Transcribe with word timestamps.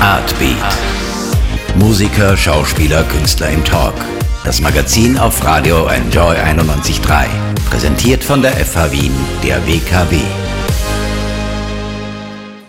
Artbeat. 0.00 0.56
Musiker, 1.76 2.36
Schauspieler, 2.36 3.04
Künstler 3.04 3.50
im 3.50 3.64
Talk. 3.64 3.94
Das 4.44 4.60
Magazin 4.60 5.18
auf 5.18 5.44
Radio 5.44 5.86
Enjoy 5.86 6.34
91.3. 6.36 7.26
Präsentiert 7.70 8.22
von 8.22 8.42
der 8.42 8.52
FH 8.52 8.92
Wien, 8.92 9.12
der 9.42 9.66
WKW. 9.66 10.20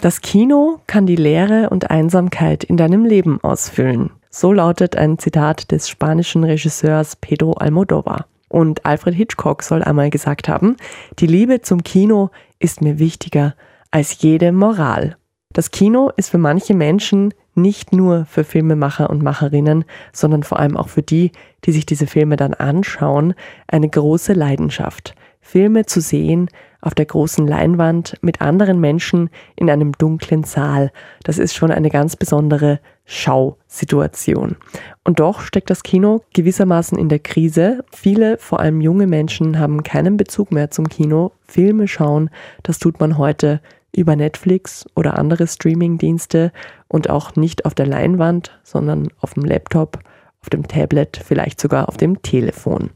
Das 0.02 0.22
Kino 0.22 0.80
kann 0.88 1.06
die 1.06 1.16
Leere 1.16 1.70
und 1.70 1.90
Einsamkeit 1.90 2.64
in 2.64 2.78
deinem 2.78 3.06
Leben 3.06 3.40
ausfüllen. 3.44 4.12
So 4.30 4.54
lautet 4.54 4.96
ein 4.96 5.18
Zitat 5.18 5.72
des 5.72 5.90
spanischen 5.90 6.44
Regisseurs 6.44 7.16
Pedro 7.16 7.54
Almodovar. 7.54 8.28
Und 8.48 8.86
Alfred 8.86 9.16
Hitchcock 9.16 9.64
soll 9.64 9.84
einmal 9.84 10.10
gesagt 10.10 10.48
haben, 10.48 10.78
die 11.20 11.28
Liebe 11.28 11.62
zum 11.62 11.84
Kino 11.84 12.30
ist 12.60 12.82
mir 12.82 13.00
wichtiger 13.00 13.56
als 13.92 14.22
jede 14.22 14.52
Moral. 14.52 15.18
Das 15.56 15.72
Kino 15.72 16.12
ist 16.18 16.32
für 16.32 16.38
manche 16.38 16.74
Menschen 16.74 17.34
nicht 17.54 17.94
nur 17.94 18.26
für 18.26 18.44
Filmemacher 18.44 19.10
und 19.10 19.24
Macherinnen, 19.24 19.86
sondern 20.12 20.44
vor 20.44 20.60
allem 20.60 20.76
auch 20.76 20.90
für 20.90 21.02
die, 21.02 21.32
die 21.64 21.72
sich 21.72 21.86
diese 21.86 22.08
Filme 22.08 22.36
dann 22.36 22.54
anschauen, 22.54 23.36
eine 23.66 23.88
große 23.88 24.34
Leidenschaft. 24.34 25.16
Filme 25.40 25.86
zu 25.86 26.02
sehen 26.02 26.50
auf 26.82 26.94
der 26.94 27.06
großen 27.06 27.48
Leinwand 27.48 28.18
mit 28.22 28.42
anderen 28.42 28.82
Menschen 28.82 29.30
in 29.56 29.70
einem 29.70 29.94
dunklen 29.94 30.44
Saal, 30.44 30.92
das 31.24 31.38
ist 31.38 31.56
schon 31.56 31.72
eine 31.72 31.90
ganz 31.90 32.18
besondere 32.18 32.82
Schausituation. 33.06 34.58
Und 35.06 35.22
doch 35.22 35.40
steckt 35.40 35.70
das 35.70 35.84
Kino 35.84 36.24
gewissermaßen 36.34 36.98
in 36.98 37.08
der 37.08 37.20
Krise. 37.20 37.86
Viele, 37.94 38.38
vor 38.40 38.60
allem 38.60 38.82
junge 38.82 39.08
Menschen, 39.08 39.58
haben 39.58 39.84
keinen 39.84 40.18
Bezug 40.18 40.52
mehr 40.52 40.70
zum 40.70 40.90
Kino. 40.90 41.32
Filme 41.48 41.88
schauen, 41.88 42.30
das 42.64 42.78
tut 42.78 43.00
man 43.00 43.18
heute 43.18 43.62
über 43.96 44.16
Netflix 44.16 44.86
oder 44.96 45.18
andere 45.18 45.48
Streamingdienste 45.48 46.52
und 46.88 47.10
auch 47.10 47.36
nicht 47.36 47.66
auf 47.66 47.74
der 47.74 47.88
Leinwand, 47.88 48.58
sondern 48.64 49.08
auf 49.22 49.34
dem 49.34 49.46
Laptop, 49.46 50.00
auf 50.42 50.50
dem 50.50 50.68
Tablet, 50.68 51.20
vielleicht 51.24 51.60
sogar 51.60 51.90
auf 51.90 51.98
dem 51.98 52.22
Telefon. 52.22 52.92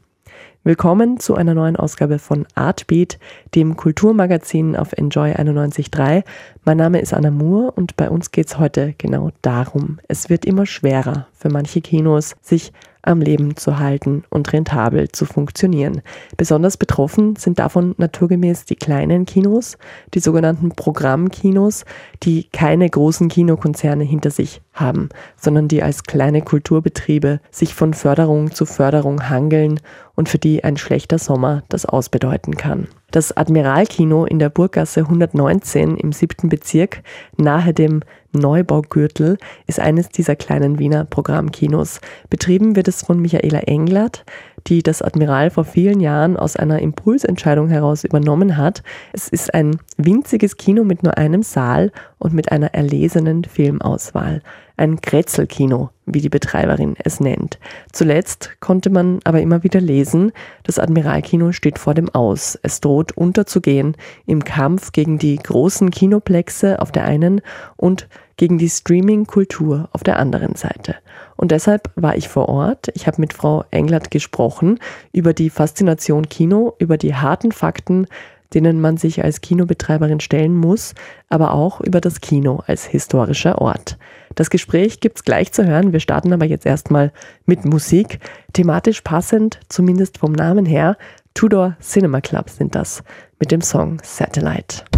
Willkommen 0.62 1.18
zu 1.18 1.36
einer 1.36 1.54
neuen 1.54 1.76
Ausgabe 1.76 2.18
von 2.18 2.46
Artbeat, 2.54 3.18
dem 3.54 3.78
Kulturmagazin 3.78 4.76
auf 4.76 4.92
Enjoy 4.92 5.32
91.3. 5.32 6.22
Mein 6.66 6.76
Name 6.76 7.00
ist 7.00 7.14
Anna 7.14 7.30
Moore 7.30 7.72
und 7.72 7.96
bei 7.96 8.10
uns 8.10 8.30
geht 8.30 8.48
es 8.48 8.58
heute 8.58 8.94
genau 8.98 9.30
darum. 9.40 10.00
Es 10.06 10.28
wird 10.28 10.44
immer 10.44 10.66
schwerer 10.66 11.26
für 11.32 11.48
manche 11.48 11.80
Kinos, 11.80 12.36
sich 12.42 12.74
am 13.02 13.20
Leben 13.20 13.56
zu 13.56 13.78
halten 13.78 14.24
und 14.30 14.52
rentabel 14.52 15.08
zu 15.10 15.24
funktionieren. 15.24 16.02
Besonders 16.36 16.76
betroffen 16.76 17.36
sind 17.36 17.58
davon 17.58 17.94
naturgemäß 17.98 18.64
die 18.64 18.76
kleinen 18.76 19.26
Kinos, 19.26 19.78
die 20.14 20.20
sogenannten 20.20 20.70
Programmkinos, 20.70 21.84
die 22.22 22.44
keine 22.52 22.88
großen 22.88 23.28
Kinokonzerne 23.28 24.04
hinter 24.04 24.30
sich 24.30 24.60
haben, 24.80 25.08
sondern 25.36 25.68
die 25.68 25.82
als 25.82 26.04
kleine 26.04 26.42
Kulturbetriebe 26.42 27.40
sich 27.50 27.74
von 27.74 27.94
Förderung 27.94 28.52
zu 28.52 28.66
Förderung 28.66 29.28
hangeln 29.28 29.80
und 30.14 30.28
für 30.28 30.38
die 30.38 30.64
ein 30.64 30.76
schlechter 30.76 31.18
Sommer 31.18 31.62
das 31.68 31.86
ausbedeuten 31.86 32.56
kann. 32.56 32.88
Das 33.10 33.36
Admiralkino 33.36 34.24
in 34.24 34.38
der 34.38 34.50
Burggasse 34.50 35.00
119 35.00 35.96
im 35.96 36.12
siebten 36.12 36.48
Bezirk 36.48 37.02
nahe 37.36 37.74
dem 37.74 38.02
Neubaugürtel 38.32 39.38
ist 39.66 39.80
eines 39.80 40.08
dieser 40.10 40.36
kleinen 40.36 40.78
Wiener 40.78 41.04
Programmkinos. 41.04 42.00
Betrieben 42.28 42.76
wird 42.76 42.86
es 42.86 43.02
von 43.02 43.20
Michaela 43.20 43.60
Englert, 43.60 44.24
die 44.66 44.82
das 44.82 45.02
Admiral 45.02 45.50
vor 45.50 45.64
vielen 45.64 46.00
Jahren 46.00 46.36
aus 46.36 46.54
einer 46.54 46.80
Impulsentscheidung 46.80 47.68
heraus 47.68 48.04
übernommen 48.04 48.56
hat. 48.56 48.82
Es 49.12 49.28
ist 49.28 49.52
ein 49.54 49.78
winziges 49.96 50.56
Kino 50.56 50.84
mit 50.84 51.02
nur 51.02 51.18
einem 51.18 51.42
Saal 51.42 51.90
und 52.18 52.32
mit 52.32 52.52
einer 52.52 52.74
erlesenen 52.74 53.44
Filmauswahl. 53.44 54.42
Ein 54.80 55.02
Kretzelkino, 55.02 55.90
wie 56.06 56.22
die 56.22 56.30
Betreiberin 56.30 56.96
es 57.04 57.20
nennt. 57.20 57.58
Zuletzt 57.92 58.52
konnte 58.60 58.88
man 58.88 59.20
aber 59.24 59.42
immer 59.42 59.62
wieder 59.62 59.78
lesen, 59.78 60.32
das 60.62 60.78
Admiralkino 60.78 61.52
steht 61.52 61.78
vor 61.78 61.92
dem 61.92 62.08
Aus. 62.08 62.58
Es 62.62 62.80
droht 62.80 63.12
unterzugehen 63.12 63.94
im 64.24 64.42
Kampf 64.42 64.92
gegen 64.92 65.18
die 65.18 65.36
großen 65.36 65.90
Kinoplexe 65.90 66.80
auf 66.80 66.92
der 66.92 67.04
einen 67.04 67.42
und 67.76 68.08
gegen 68.38 68.56
die 68.56 68.70
Streaming-Kultur 68.70 69.90
auf 69.92 70.02
der 70.02 70.18
anderen 70.18 70.54
Seite. 70.54 70.96
Und 71.36 71.50
deshalb 71.50 71.90
war 71.94 72.16
ich 72.16 72.30
vor 72.30 72.48
Ort. 72.48 72.88
Ich 72.94 73.06
habe 73.06 73.20
mit 73.20 73.34
Frau 73.34 73.66
Englert 73.70 74.10
gesprochen 74.10 74.78
über 75.12 75.34
die 75.34 75.50
Faszination 75.50 76.30
Kino, 76.30 76.74
über 76.78 76.96
die 76.96 77.14
harten 77.14 77.52
Fakten, 77.52 78.06
denen 78.54 78.80
man 78.80 78.96
sich 78.96 79.22
als 79.24 79.40
Kinobetreiberin 79.40 80.20
stellen 80.20 80.56
muss, 80.56 80.94
aber 81.28 81.54
auch 81.54 81.80
über 81.80 82.00
das 82.00 82.20
Kino 82.20 82.62
als 82.66 82.84
historischer 82.84 83.60
Ort. 83.60 83.96
Das 84.34 84.50
Gespräch 84.50 85.00
gibt's 85.00 85.24
gleich 85.24 85.52
zu 85.52 85.66
hören. 85.66 85.92
Wir 85.92 86.00
starten 86.00 86.32
aber 86.32 86.46
jetzt 86.46 86.66
erstmal 86.66 87.12
mit 87.46 87.64
Musik. 87.64 88.20
Thematisch 88.52 89.00
passend, 89.00 89.60
zumindest 89.68 90.18
vom 90.18 90.32
Namen 90.32 90.66
her, 90.66 90.96
Tudor 91.34 91.76
Cinema 91.80 92.20
Club 92.20 92.50
sind 92.50 92.74
das 92.74 93.02
mit 93.38 93.52
dem 93.52 93.60
Song 93.60 93.98
Satellite. 94.02 94.89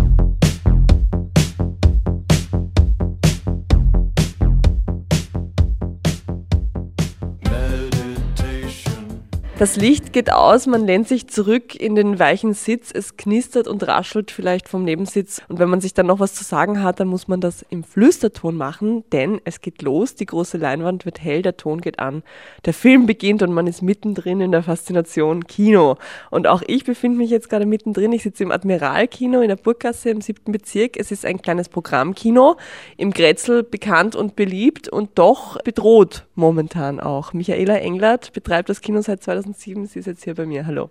Das 9.62 9.76
Licht 9.76 10.12
geht 10.12 10.32
aus, 10.32 10.66
man 10.66 10.84
lehnt 10.88 11.06
sich 11.06 11.28
zurück 11.28 11.76
in 11.76 11.94
den 11.94 12.18
weichen 12.18 12.52
Sitz, 12.52 12.90
es 12.92 13.16
knistert 13.16 13.68
und 13.68 13.86
raschelt 13.86 14.32
vielleicht 14.32 14.68
vom 14.68 14.82
Nebensitz. 14.82 15.40
Und 15.48 15.60
wenn 15.60 15.68
man 15.68 15.80
sich 15.80 15.94
dann 15.94 16.06
noch 16.06 16.18
was 16.18 16.34
zu 16.34 16.42
sagen 16.42 16.82
hat, 16.82 16.98
dann 16.98 17.06
muss 17.06 17.28
man 17.28 17.40
das 17.40 17.64
im 17.70 17.84
Flüsterton 17.84 18.56
machen, 18.56 19.04
denn 19.12 19.40
es 19.44 19.60
geht 19.60 19.80
los, 19.82 20.16
die 20.16 20.26
große 20.26 20.58
Leinwand 20.58 21.04
wird 21.04 21.22
hell, 21.22 21.42
der 21.42 21.56
Ton 21.56 21.80
geht 21.80 22.00
an, 22.00 22.24
der 22.64 22.74
Film 22.74 23.06
beginnt 23.06 23.40
und 23.44 23.52
man 23.52 23.68
ist 23.68 23.82
mittendrin 23.82 24.40
in 24.40 24.50
der 24.50 24.64
Faszination 24.64 25.46
Kino. 25.46 25.96
Und 26.30 26.48
auch 26.48 26.62
ich 26.66 26.82
befinde 26.82 27.18
mich 27.18 27.30
jetzt 27.30 27.48
gerade 27.48 27.64
mittendrin. 27.64 28.12
Ich 28.12 28.24
sitze 28.24 28.42
im 28.42 28.50
Admiralkino 28.50 29.42
in 29.42 29.48
der 29.48 29.54
Burggasse 29.54 30.10
im 30.10 30.22
siebten 30.22 30.50
Bezirk. 30.50 30.96
Es 30.96 31.12
ist 31.12 31.24
ein 31.24 31.40
kleines 31.40 31.68
Programmkino, 31.68 32.56
im 32.96 33.12
Grätzl 33.12 33.62
bekannt 33.62 34.16
und 34.16 34.34
beliebt 34.34 34.88
und 34.88 35.10
doch 35.14 35.62
bedroht 35.62 36.24
momentan 36.34 37.00
auch. 37.00 37.32
Michaela 37.32 37.78
Englert 37.78 38.32
betreibt 38.32 38.68
das 38.68 38.80
Kino 38.80 39.00
seit 39.02 39.22
2000 39.22 39.42
2007. 39.42 39.86
Sie 39.86 39.98
ist 39.98 40.06
jetzt 40.06 40.24
hier 40.24 40.34
bei 40.34 40.46
mir. 40.46 40.66
Hallo. 40.66 40.90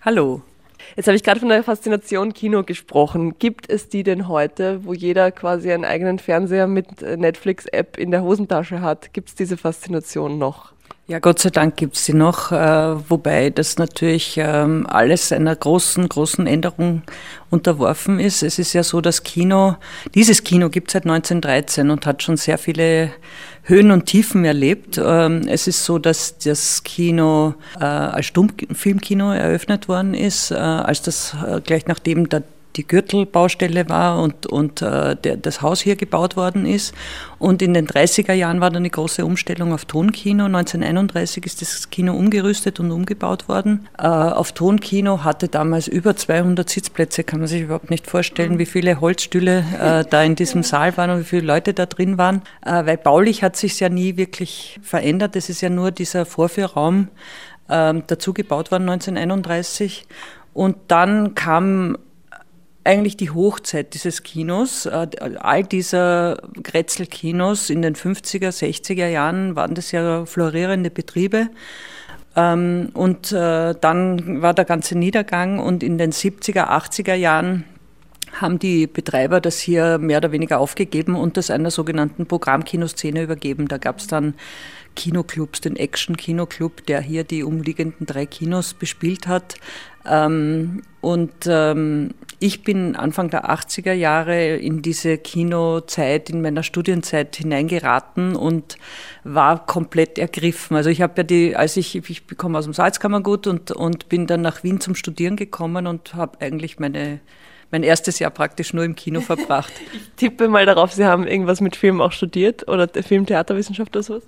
Hallo. 0.00 0.42
Jetzt 0.96 1.06
habe 1.06 1.16
ich 1.16 1.22
gerade 1.22 1.38
von 1.38 1.48
der 1.48 1.62
Faszination 1.62 2.34
Kino 2.34 2.64
gesprochen. 2.64 3.38
Gibt 3.38 3.70
es 3.70 3.88
die 3.88 4.02
denn 4.02 4.26
heute, 4.26 4.84
wo 4.84 4.92
jeder 4.92 5.30
quasi 5.30 5.70
einen 5.72 5.84
eigenen 5.84 6.18
Fernseher 6.18 6.66
mit 6.66 7.02
Netflix-App 7.02 7.96
in 7.98 8.10
der 8.10 8.22
Hosentasche 8.22 8.80
hat? 8.80 9.12
Gibt 9.12 9.28
es 9.28 9.34
diese 9.36 9.56
Faszination 9.56 10.38
noch? 10.38 10.72
Ja, 11.08 11.18
Gott 11.18 11.40
sei 11.40 11.50
Dank 11.50 11.76
gibt 11.76 11.96
es 11.96 12.04
sie 12.04 12.14
noch, 12.14 12.52
äh, 12.52 13.10
wobei 13.10 13.50
das 13.50 13.76
natürlich 13.76 14.36
ähm, 14.38 14.86
alles 14.88 15.32
einer 15.32 15.54
großen, 15.54 16.08
großen 16.08 16.46
Änderung 16.46 17.02
unterworfen 17.50 18.20
ist. 18.20 18.42
Es 18.42 18.58
ist 18.58 18.72
ja 18.72 18.82
so, 18.82 19.00
dass 19.00 19.24
Kino, 19.24 19.76
dieses 20.14 20.44
Kino 20.44 20.70
gibt 20.70 20.88
es 20.88 20.92
seit 20.92 21.02
1913 21.02 21.90
und 21.90 22.06
hat 22.06 22.22
schon 22.22 22.36
sehr 22.36 22.56
viele 22.56 23.10
Höhen 23.64 23.90
und 23.90 24.06
Tiefen 24.06 24.44
erlebt. 24.44 25.00
Ähm, 25.02 25.42
es 25.46 25.68
ist 25.68 25.84
so, 25.84 25.98
dass 25.98 26.38
das 26.38 26.82
Kino 26.82 27.54
äh, 27.78 27.84
als 27.84 28.26
Stummfilmkino 28.26 29.32
eröffnet 29.32 29.88
worden 29.88 30.14
ist, 30.14 30.50
äh, 30.50 30.54
als 30.54 31.02
das 31.02 31.36
äh, 31.46 31.60
gleich 31.60 31.86
nachdem 31.86 32.28
der 32.28 32.42
die 32.76 32.86
Gürtelbaustelle 32.86 33.88
war 33.88 34.20
und, 34.20 34.46
und 34.46 34.82
äh, 34.82 35.16
der, 35.16 35.36
das 35.36 35.62
Haus 35.62 35.80
hier 35.80 35.96
gebaut 35.96 36.36
worden 36.36 36.66
ist. 36.66 36.94
Und 37.38 37.60
in 37.60 37.74
den 37.74 37.86
30er 37.86 38.32
Jahren 38.32 38.60
war 38.60 38.70
dann 38.70 38.82
eine 38.82 38.90
große 38.90 39.24
Umstellung 39.24 39.72
auf 39.72 39.84
Tonkino. 39.84 40.44
1931 40.44 41.44
ist 41.44 41.60
das 41.60 41.90
Kino 41.90 42.14
umgerüstet 42.14 42.80
und 42.80 42.90
umgebaut 42.90 43.48
worden. 43.48 43.88
Äh, 43.98 44.06
auf 44.06 44.52
Tonkino 44.52 45.24
hatte 45.24 45.48
damals 45.48 45.88
über 45.88 46.16
200 46.16 46.68
Sitzplätze, 46.68 47.24
kann 47.24 47.40
man 47.40 47.48
sich 47.48 47.62
überhaupt 47.62 47.90
nicht 47.90 48.06
vorstellen, 48.06 48.58
wie 48.58 48.66
viele 48.66 49.00
Holzstühle 49.00 49.64
äh, 49.80 50.04
da 50.08 50.22
in 50.22 50.36
diesem 50.36 50.62
Saal 50.62 50.96
waren 50.96 51.10
und 51.10 51.20
wie 51.20 51.24
viele 51.24 51.46
Leute 51.46 51.74
da 51.74 51.86
drin 51.86 52.18
waren. 52.18 52.42
Äh, 52.64 52.86
weil 52.86 52.96
baulich 52.96 53.42
hat 53.42 53.56
sich 53.56 53.78
ja 53.80 53.88
nie 53.88 54.16
wirklich 54.16 54.80
verändert. 54.82 55.36
Es 55.36 55.48
ist 55.48 55.60
ja 55.60 55.68
nur 55.68 55.90
dieser 55.90 56.24
Vorführraum 56.24 57.08
ähm, 57.68 58.04
dazu 58.06 58.32
gebaut 58.32 58.70
worden 58.70 58.88
1931. 58.88 60.06
Und 60.54 60.76
dann 60.88 61.34
kam 61.34 61.96
eigentlich 62.84 63.16
die 63.16 63.30
Hochzeit 63.30 63.94
dieses 63.94 64.22
Kinos. 64.22 64.86
Äh, 64.86 65.08
all 65.38 65.64
dieser 65.64 66.38
Grätzl-Kinos 66.62 67.70
in 67.70 67.82
den 67.82 67.94
50er, 67.94 68.48
60er 68.48 69.06
Jahren 69.06 69.56
waren 69.56 69.74
das 69.74 69.92
ja 69.92 70.26
florierende 70.26 70.90
Betriebe. 70.90 71.48
Ähm, 72.34 72.90
und 72.94 73.32
äh, 73.32 73.74
dann 73.80 74.42
war 74.42 74.54
der 74.54 74.64
ganze 74.64 74.96
Niedergang 74.96 75.58
und 75.58 75.82
in 75.82 75.98
den 75.98 76.12
70er, 76.12 76.68
80er 76.68 77.14
Jahren 77.14 77.64
haben 78.40 78.58
die 78.58 78.86
Betreiber 78.86 79.40
das 79.40 79.58
hier 79.58 79.98
mehr 79.98 80.18
oder 80.18 80.32
weniger 80.32 80.58
aufgegeben 80.58 81.16
und 81.16 81.36
das 81.36 81.50
einer 81.50 81.70
sogenannten 81.70 82.26
Programmkinoszene 82.26 83.22
übergeben. 83.22 83.68
Da 83.68 83.76
gab 83.76 83.98
es 83.98 84.06
dann 84.06 84.34
Kinoclubs, 84.94 85.60
den 85.60 85.76
Action 85.76 86.16
Kinoclub, 86.16 86.86
der 86.86 87.00
hier 87.00 87.24
die 87.24 87.42
umliegenden 87.42 88.06
drei 88.06 88.26
Kinos 88.26 88.74
bespielt 88.74 89.26
hat. 89.26 89.56
Ähm, 90.04 90.82
und 91.00 91.32
ähm, 91.46 92.10
ich 92.38 92.64
bin 92.64 92.96
Anfang 92.96 93.30
der 93.30 93.48
80er 93.50 93.92
Jahre 93.92 94.56
in 94.56 94.82
diese 94.82 95.18
Kinozeit, 95.18 96.28
in 96.28 96.42
meiner 96.42 96.62
Studienzeit 96.62 97.36
hineingeraten 97.36 98.34
und 98.34 98.78
war 99.24 99.64
komplett 99.64 100.18
ergriffen. 100.18 100.76
Also 100.76 100.90
ich 100.90 101.02
habe 101.02 101.14
ja 101.18 101.22
die, 101.22 101.56
als 101.56 101.76
ich, 101.76 101.96
ich 101.96 102.26
komme 102.36 102.58
aus 102.58 102.64
dem 102.64 102.74
Salzkammergut 102.74 103.46
und, 103.46 103.70
und 103.70 104.08
bin 104.08 104.26
dann 104.26 104.42
nach 104.42 104.64
Wien 104.64 104.80
zum 104.80 104.94
Studieren 104.94 105.36
gekommen 105.36 105.86
und 105.86 106.14
habe 106.14 106.40
eigentlich 106.40 106.78
meine 106.78 107.20
mein 107.72 107.82
erstes 107.82 108.18
Jahr 108.18 108.30
praktisch 108.30 108.74
nur 108.74 108.84
im 108.84 108.94
Kino 108.94 109.20
verbracht. 109.20 109.72
ich 109.92 110.10
tippe 110.16 110.46
mal 110.46 110.66
darauf, 110.66 110.92
Sie 110.92 111.06
haben 111.06 111.26
irgendwas 111.26 111.60
mit 111.60 111.74
Film 111.74 112.00
auch 112.00 112.12
studiert 112.12 112.68
oder 112.68 112.86
Filmtheaterwissenschaft 112.86 113.96
oder 113.96 114.02
sowas? 114.02 114.22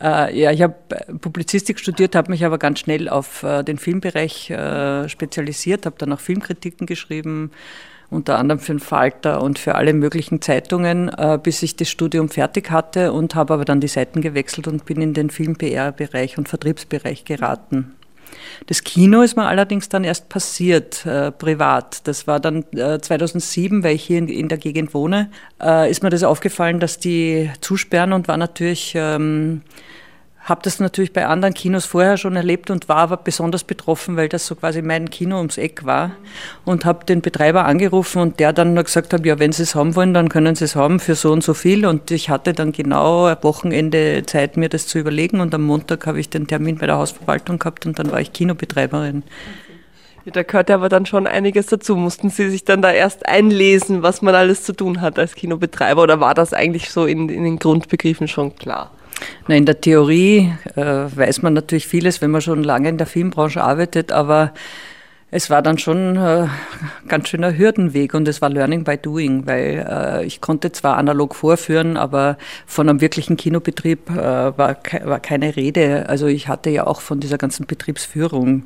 Äh, 0.00 0.38
ja, 0.38 0.50
ich 0.52 0.62
habe 0.62 0.74
Publizistik 1.20 1.78
studiert, 1.78 2.14
habe 2.14 2.30
mich 2.30 2.44
aber 2.44 2.58
ganz 2.58 2.80
schnell 2.80 3.08
auf 3.08 3.42
äh, 3.42 3.62
den 3.62 3.78
Filmbereich 3.78 4.50
äh, 4.50 5.08
spezialisiert, 5.08 5.86
habe 5.86 5.96
dann 5.98 6.12
auch 6.12 6.20
Filmkritiken 6.20 6.86
geschrieben, 6.86 7.50
unter 8.10 8.38
anderem 8.38 8.60
für 8.60 8.72
den 8.72 8.80
Falter 8.80 9.42
und 9.42 9.58
für 9.58 9.74
alle 9.74 9.92
möglichen 9.92 10.40
Zeitungen, 10.40 11.08
äh, 11.08 11.38
bis 11.42 11.62
ich 11.62 11.76
das 11.76 11.88
Studium 11.88 12.28
fertig 12.28 12.70
hatte 12.70 13.12
und 13.12 13.34
habe 13.34 13.54
aber 13.54 13.64
dann 13.64 13.80
die 13.80 13.88
Seiten 13.88 14.20
gewechselt 14.20 14.68
und 14.68 14.84
bin 14.84 15.00
in 15.00 15.14
den 15.14 15.30
Film-PR-Bereich 15.30 16.38
und 16.38 16.48
Vertriebsbereich 16.48 17.24
geraten. 17.24 17.94
Das 18.66 18.84
Kino 18.84 19.22
ist 19.22 19.36
mir 19.36 19.46
allerdings 19.46 19.88
dann 19.88 20.04
erst 20.04 20.28
passiert, 20.28 21.04
äh, 21.06 21.30
privat. 21.30 22.06
Das 22.06 22.26
war 22.26 22.40
dann 22.40 22.64
äh, 22.72 22.98
2007, 23.00 23.82
weil 23.82 23.94
ich 23.94 24.04
hier 24.04 24.18
in, 24.18 24.28
in 24.28 24.48
der 24.48 24.58
Gegend 24.58 24.94
wohne, 24.94 25.30
äh, 25.62 25.90
ist 25.90 26.02
mir 26.02 26.10
das 26.10 26.22
aufgefallen, 26.22 26.80
dass 26.80 26.98
die 26.98 27.50
zusperren 27.60 28.12
und 28.12 28.28
war 28.28 28.36
natürlich... 28.36 28.92
Ähm, 28.94 29.62
habe 30.46 30.62
das 30.62 30.78
natürlich 30.78 31.12
bei 31.12 31.26
anderen 31.26 31.54
Kinos 31.54 31.86
vorher 31.86 32.16
schon 32.16 32.36
erlebt 32.36 32.70
und 32.70 32.88
war 32.88 32.98
aber 32.98 33.16
besonders 33.16 33.64
betroffen, 33.64 34.16
weil 34.16 34.28
das 34.28 34.46
so 34.46 34.54
quasi 34.54 34.80
mein 34.80 35.10
Kino 35.10 35.38
ums 35.38 35.58
Eck 35.58 35.84
war. 35.84 36.12
Und 36.64 36.84
habe 36.84 37.04
den 37.04 37.20
Betreiber 37.20 37.64
angerufen 37.64 38.22
und 38.22 38.38
der 38.38 38.52
dann 38.52 38.72
nur 38.72 38.84
gesagt 38.84 39.12
hat, 39.12 39.26
ja, 39.26 39.40
wenn 39.40 39.50
Sie 39.50 39.64
es 39.64 39.74
haben 39.74 39.96
wollen, 39.96 40.14
dann 40.14 40.28
können 40.28 40.54
Sie 40.54 40.64
es 40.64 40.76
haben 40.76 41.00
für 41.00 41.16
so 41.16 41.32
und 41.32 41.42
so 41.42 41.52
viel. 41.52 41.84
Und 41.84 42.12
ich 42.12 42.30
hatte 42.30 42.52
dann 42.52 42.70
genau 42.70 43.24
ein 43.24 43.36
Wochenende 43.42 44.22
Zeit, 44.24 44.56
mir 44.56 44.68
das 44.68 44.86
zu 44.86 45.00
überlegen. 45.00 45.40
Und 45.40 45.52
am 45.52 45.64
Montag 45.64 46.06
habe 46.06 46.20
ich 46.20 46.30
den 46.30 46.46
Termin 46.46 46.78
bei 46.78 46.86
der 46.86 46.96
Hausverwaltung 46.96 47.58
gehabt 47.58 47.84
und 47.84 47.98
dann 47.98 48.12
war 48.12 48.20
ich 48.20 48.32
Kinobetreiberin. 48.32 49.24
Da 50.26 50.44
gehört 50.44 50.70
aber 50.70 50.88
dann 50.88 51.06
schon 51.06 51.26
einiges 51.26 51.66
dazu. 51.66 51.96
Mussten 51.96 52.30
Sie 52.30 52.50
sich 52.50 52.64
dann 52.64 52.82
da 52.82 52.92
erst 52.92 53.26
einlesen, 53.26 54.02
was 54.02 54.22
man 54.22 54.36
alles 54.36 54.62
zu 54.62 54.72
tun 54.72 55.00
hat 55.00 55.18
als 55.18 55.34
Kinobetreiber? 55.34 56.02
Oder 56.02 56.20
war 56.20 56.34
das 56.34 56.52
eigentlich 56.52 56.90
so 56.90 57.04
in, 57.04 57.28
in 57.28 57.42
den 57.42 57.58
Grundbegriffen 57.58 58.28
schon 58.28 58.54
klar? 58.54 58.92
Na, 59.48 59.54
in 59.54 59.66
der 59.66 59.80
Theorie 59.80 60.52
äh, 60.74 60.82
weiß 60.82 61.42
man 61.42 61.54
natürlich 61.54 61.86
vieles, 61.86 62.20
wenn 62.20 62.30
man 62.30 62.40
schon 62.40 62.64
lange 62.64 62.88
in 62.88 62.98
der 62.98 63.06
Filmbranche 63.06 63.62
arbeitet, 63.62 64.12
aber 64.12 64.52
es 65.30 65.50
war 65.50 65.60
dann 65.60 65.76
schon 65.76 66.16
äh, 66.16 66.46
ganz 67.08 67.28
schöner 67.28 67.56
Hürdenweg 67.56 68.14
und 68.14 68.28
es 68.28 68.40
war 68.40 68.48
Learning 68.48 68.84
by 68.84 68.96
Doing, 68.96 69.46
weil 69.46 69.84
äh, 69.88 70.24
ich 70.24 70.40
konnte 70.40 70.70
zwar 70.70 70.96
analog 70.96 71.34
vorführen, 71.34 71.96
aber 71.96 72.38
von 72.64 72.88
einem 72.88 73.00
wirklichen 73.00 73.36
Kinobetrieb 73.36 74.08
äh, 74.10 74.16
war, 74.16 74.74
ke 74.76 75.00
war 75.04 75.18
keine 75.18 75.56
Rede. 75.56 76.08
Also 76.08 76.26
ich 76.26 76.46
hatte 76.46 76.70
ja 76.70 76.86
auch 76.86 77.00
von 77.00 77.18
dieser 77.18 77.38
ganzen 77.38 77.66
Betriebsführung 77.66 78.64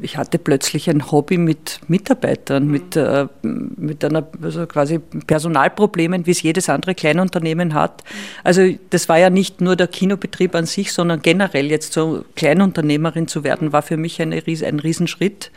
ich 0.00 0.16
hatte 0.16 0.38
plötzlich 0.38 0.90
ein 0.90 1.10
Hobby 1.12 1.38
mit 1.38 1.80
Mitarbeitern, 1.88 2.64
mhm. 2.64 2.70
mit, 2.70 2.96
äh, 2.96 3.26
mit 3.42 4.04
einer, 4.04 4.26
also 4.42 4.66
quasi 4.66 4.98
Personalproblemen, 4.98 6.26
wie 6.26 6.32
es 6.32 6.42
jedes 6.42 6.68
andere 6.68 6.94
Kleinunternehmen 6.94 7.74
hat. 7.74 8.02
Mhm. 8.02 8.16
Also 8.44 8.62
das 8.90 9.08
war 9.08 9.18
ja 9.18 9.30
nicht 9.30 9.60
nur 9.60 9.76
der 9.76 9.86
Kinobetrieb 9.86 10.54
an 10.54 10.66
sich, 10.66 10.92
sondern 10.92 11.22
generell 11.22 11.70
jetzt 11.70 11.92
so 11.92 12.24
Kleinunternehmerin 12.34 13.28
zu 13.28 13.44
werden, 13.44 13.72
war 13.72 13.82
für 13.82 13.96
mich 13.96 14.20
eine, 14.20 14.36
ein 14.36 14.80
Riesenschritt, 14.80 15.52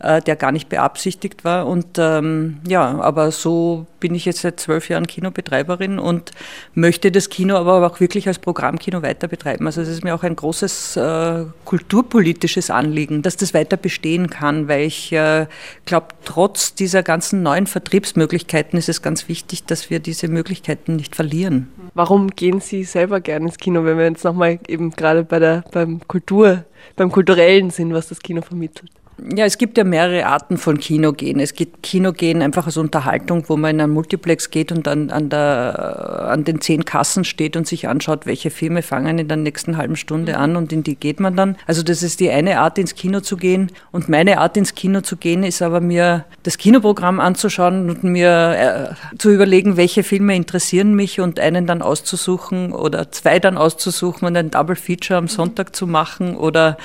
äh, 0.00 0.22
der 0.22 0.36
gar 0.36 0.52
nicht 0.52 0.68
beabsichtigt 0.68 1.44
war. 1.44 1.66
Und 1.66 1.98
ähm, 1.98 2.60
ja, 2.66 2.98
aber 3.00 3.30
so 3.32 3.86
bin 4.00 4.14
ich 4.14 4.26
jetzt 4.26 4.40
seit 4.40 4.60
zwölf 4.60 4.90
Jahren 4.90 5.06
Kinobetreiberin 5.06 5.98
und 5.98 6.32
möchte 6.74 7.10
das 7.10 7.30
Kino 7.30 7.56
aber 7.56 7.86
auch 7.86 8.00
wirklich 8.00 8.28
als 8.28 8.38
Programmkino 8.38 9.00
weiter 9.00 9.28
betreiben. 9.28 9.66
Also 9.66 9.80
es 9.80 9.88
ist 9.88 10.04
mir 10.04 10.14
auch 10.14 10.22
ein 10.22 10.36
großes 10.36 10.96
äh, 10.96 11.44
kulturpolitisches 11.64 12.68
Anliegen, 12.68 13.22
dass 13.22 13.38
das 13.38 13.54
weiter 13.54 13.73
bestehen 13.76 14.30
kann, 14.30 14.68
weil 14.68 14.86
ich 14.86 15.12
äh, 15.12 15.46
glaube, 15.84 16.08
trotz 16.24 16.74
dieser 16.74 17.02
ganzen 17.02 17.42
neuen 17.42 17.66
Vertriebsmöglichkeiten 17.66 18.78
ist 18.78 18.88
es 18.88 19.02
ganz 19.02 19.28
wichtig, 19.28 19.64
dass 19.64 19.90
wir 19.90 20.00
diese 20.00 20.28
Möglichkeiten 20.28 20.96
nicht 20.96 21.16
verlieren. 21.16 21.68
Warum 21.94 22.30
gehen 22.30 22.60
Sie 22.60 22.84
selber 22.84 23.20
gerne 23.20 23.46
ins 23.46 23.58
Kino, 23.58 23.84
wenn 23.84 23.98
wir 23.98 24.04
jetzt 24.04 24.24
nochmal 24.24 24.58
eben 24.68 24.90
gerade 24.90 25.24
bei 25.24 25.38
der, 25.38 25.64
beim 25.72 26.06
Kultur, 26.06 26.64
beim 26.96 27.10
Kulturellen 27.10 27.70
sind, 27.70 27.92
was 27.92 28.08
das 28.08 28.20
Kino 28.20 28.42
vermittelt? 28.42 28.90
Ja, 29.18 29.44
es 29.44 29.58
gibt 29.58 29.78
ja 29.78 29.84
mehrere 29.84 30.26
Arten 30.26 30.58
von 30.58 30.78
Kinogehen. 30.78 31.38
Es 31.38 31.54
gibt 31.54 31.84
Kinogehen 31.84 32.42
einfach 32.42 32.66
als 32.66 32.76
Unterhaltung, 32.76 33.44
wo 33.48 33.56
man 33.56 33.76
in 33.76 33.80
einen 33.80 33.92
Multiplex 33.92 34.50
geht 34.50 34.72
und 34.72 34.88
an, 34.88 35.10
an, 35.10 35.28
der, 35.28 36.28
an 36.30 36.44
den 36.44 36.60
zehn 36.60 36.84
Kassen 36.84 37.24
steht 37.24 37.56
und 37.56 37.66
sich 37.66 37.86
anschaut, 37.86 38.26
welche 38.26 38.50
Filme 38.50 38.82
fangen 38.82 39.18
in 39.18 39.28
der 39.28 39.36
nächsten 39.36 39.76
halben 39.76 39.94
Stunde 39.94 40.32
mhm. 40.32 40.38
an 40.38 40.56
und 40.56 40.72
in 40.72 40.82
die 40.82 40.96
geht 40.96 41.20
man 41.20 41.36
dann. 41.36 41.56
Also 41.66 41.84
das 41.84 42.02
ist 42.02 42.18
die 42.18 42.30
eine 42.30 42.58
Art, 42.58 42.76
ins 42.76 42.96
Kino 42.96 43.20
zu 43.20 43.36
gehen. 43.36 43.70
Und 43.92 44.08
meine 44.08 44.38
Art, 44.38 44.56
ins 44.56 44.74
Kino 44.74 45.00
zu 45.00 45.16
gehen, 45.16 45.44
ist 45.44 45.62
aber 45.62 45.80
mir 45.80 46.24
das 46.42 46.58
Kinoprogramm 46.58 47.20
anzuschauen 47.20 47.90
und 47.90 48.02
mir 48.02 48.96
äh, 49.12 49.16
zu 49.18 49.30
überlegen, 49.30 49.76
welche 49.76 50.02
Filme 50.02 50.34
interessieren 50.34 50.94
mich 50.94 51.20
und 51.20 51.38
einen 51.38 51.68
dann 51.68 51.82
auszusuchen 51.82 52.72
oder 52.72 53.12
zwei 53.12 53.38
dann 53.38 53.58
auszusuchen 53.58 54.26
und 54.26 54.36
ein 54.36 54.50
Double 54.50 54.76
Feature 54.76 55.18
am 55.18 55.28
Sonntag 55.28 55.76
zu 55.76 55.86
machen 55.86 56.36
oder 56.36 56.76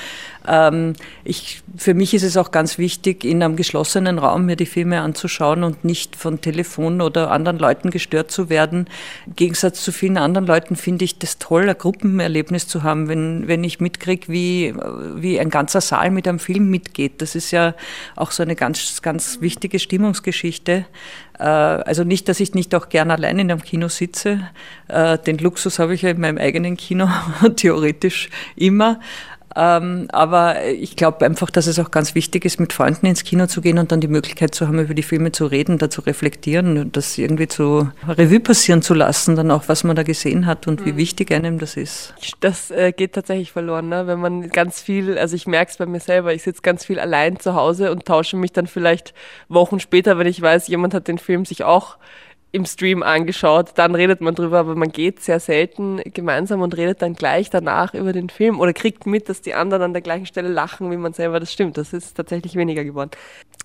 ich, 1.24 1.62
für 1.76 1.94
mich 1.94 2.14
ist 2.14 2.22
es 2.22 2.36
auch 2.36 2.50
ganz 2.50 2.78
wichtig, 2.78 3.24
in 3.24 3.42
einem 3.42 3.56
geschlossenen 3.56 4.18
Raum 4.18 4.46
mir 4.46 4.56
die 4.56 4.66
Filme 4.66 5.00
anzuschauen 5.00 5.64
und 5.64 5.84
nicht 5.84 6.16
von 6.16 6.40
Telefon 6.40 7.00
oder 7.00 7.30
anderen 7.30 7.58
Leuten 7.58 7.90
gestört 7.90 8.30
zu 8.30 8.48
werden. 8.48 8.88
Im 9.26 9.36
Gegensatz 9.36 9.82
zu 9.82 9.92
vielen 9.92 10.16
anderen 10.16 10.46
Leuten 10.46 10.76
finde 10.76 11.04
ich 11.04 11.18
das 11.18 11.38
toll, 11.38 11.68
ein 11.68 11.76
Gruppenerlebnis 11.76 12.66
zu 12.66 12.82
haben, 12.82 13.08
wenn, 13.08 13.48
wenn 13.48 13.64
ich 13.64 13.80
mitkriege, 13.80 14.28
wie, 14.28 14.74
wie 15.16 15.38
ein 15.38 15.50
ganzer 15.50 15.80
Saal 15.80 16.10
mit 16.10 16.26
einem 16.26 16.38
Film 16.38 16.70
mitgeht. 16.70 17.20
Das 17.22 17.34
ist 17.34 17.50
ja 17.50 17.74
auch 18.16 18.30
so 18.30 18.42
eine 18.42 18.56
ganz, 18.56 19.02
ganz 19.02 19.40
wichtige 19.40 19.78
Stimmungsgeschichte. 19.78 20.86
Äh, 21.40 21.44
also 21.44 22.04
nicht, 22.04 22.28
dass 22.28 22.38
ich 22.38 22.54
nicht 22.54 22.74
auch 22.74 22.88
gern 22.88 23.10
allein 23.10 23.38
in 23.38 23.50
einem 23.50 23.62
Kino 23.62 23.88
sitze. 23.88 24.40
Äh, 24.88 25.18
den 25.18 25.38
Luxus 25.38 25.78
habe 25.78 25.94
ich 25.94 26.02
ja 26.02 26.10
in 26.10 26.20
meinem 26.20 26.38
eigenen 26.38 26.76
Kino 26.76 27.08
theoretisch 27.56 28.28
immer. 28.56 29.00
Ähm, 29.56 30.06
aber 30.12 30.64
ich 30.64 30.94
glaube 30.96 31.24
einfach, 31.24 31.50
dass 31.50 31.66
es 31.66 31.78
auch 31.78 31.90
ganz 31.90 32.14
wichtig 32.14 32.44
ist, 32.44 32.60
mit 32.60 32.72
Freunden 32.72 33.06
ins 33.06 33.24
Kino 33.24 33.46
zu 33.46 33.60
gehen 33.60 33.78
und 33.78 33.90
dann 33.90 34.00
die 34.00 34.08
Möglichkeit 34.08 34.54
zu 34.54 34.68
haben, 34.68 34.78
über 34.78 34.94
die 34.94 35.02
Filme 35.02 35.32
zu 35.32 35.46
reden, 35.46 35.78
da 35.78 35.90
zu 35.90 36.02
reflektieren 36.02 36.78
und 36.78 36.96
das 36.96 37.18
irgendwie 37.18 37.48
zu 37.48 37.90
Revue 38.06 38.40
passieren 38.40 38.80
zu 38.80 38.94
lassen, 38.94 39.34
dann 39.34 39.50
auch, 39.50 39.64
was 39.66 39.82
man 39.82 39.96
da 39.96 40.04
gesehen 40.04 40.46
hat 40.46 40.68
und 40.68 40.84
wie 40.84 40.92
mhm. 40.92 40.98
wichtig 40.98 41.32
einem 41.32 41.58
das 41.58 41.76
ist. 41.76 42.14
Das 42.40 42.70
äh, 42.70 42.92
geht 42.92 43.14
tatsächlich 43.14 43.50
verloren, 43.50 43.88
ne? 43.88 44.06
wenn 44.06 44.20
man 44.20 44.48
ganz 44.50 44.80
viel, 44.80 45.18
also 45.18 45.34
ich 45.34 45.46
merke 45.46 45.72
es 45.72 45.78
bei 45.78 45.86
mir 45.86 46.00
selber, 46.00 46.32
ich 46.32 46.42
sitze 46.42 46.62
ganz 46.62 46.84
viel 46.84 47.00
allein 47.00 47.40
zu 47.40 47.54
Hause 47.54 47.90
und 47.90 48.04
tausche 48.04 48.36
mich 48.36 48.52
dann 48.52 48.68
vielleicht 48.68 49.14
Wochen 49.48 49.80
später, 49.80 50.16
wenn 50.18 50.28
ich 50.28 50.40
weiß, 50.40 50.68
jemand 50.68 50.94
hat 50.94 51.08
den 51.08 51.18
Film 51.18 51.44
sich 51.44 51.64
auch 51.64 51.96
im 52.52 52.66
Stream 52.66 53.02
angeschaut, 53.02 53.70
dann 53.76 53.94
redet 53.94 54.20
man 54.20 54.34
drüber, 54.34 54.58
aber 54.58 54.74
man 54.74 54.90
geht 54.90 55.20
sehr 55.20 55.38
selten 55.38 56.00
gemeinsam 56.12 56.62
und 56.62 56.76
redet 56.76 57.00
dann 57.00 57.14
gleich 57.14 57.48
danach 57.48 57.94
über 57.94 58.12
den 58.12 58.28
Film 58.28 58.58
oder 58.58 58.72
kriegt 58.72 59.06
mit, 59.06 59.28
dass 59.28 59.40
die 59.40 59.54
anderen 59.54 59.82
an 59.82 59.92
der 59.92 60.02
gleichen 60.02 60.26
Stelle 60.26 60.48
lachen, 60.48 60.90
wie 60.90 60.96
man 60.96 61.12
selber. 61.12 61.38
Das 61.38 61.52
stimmt, 61.52 61.78
das 61.78 61.92
ist 61.92 62.16
tatsächlich 62.16 62.56
weniger 62.56 62.82
geworden. 62.84 63.10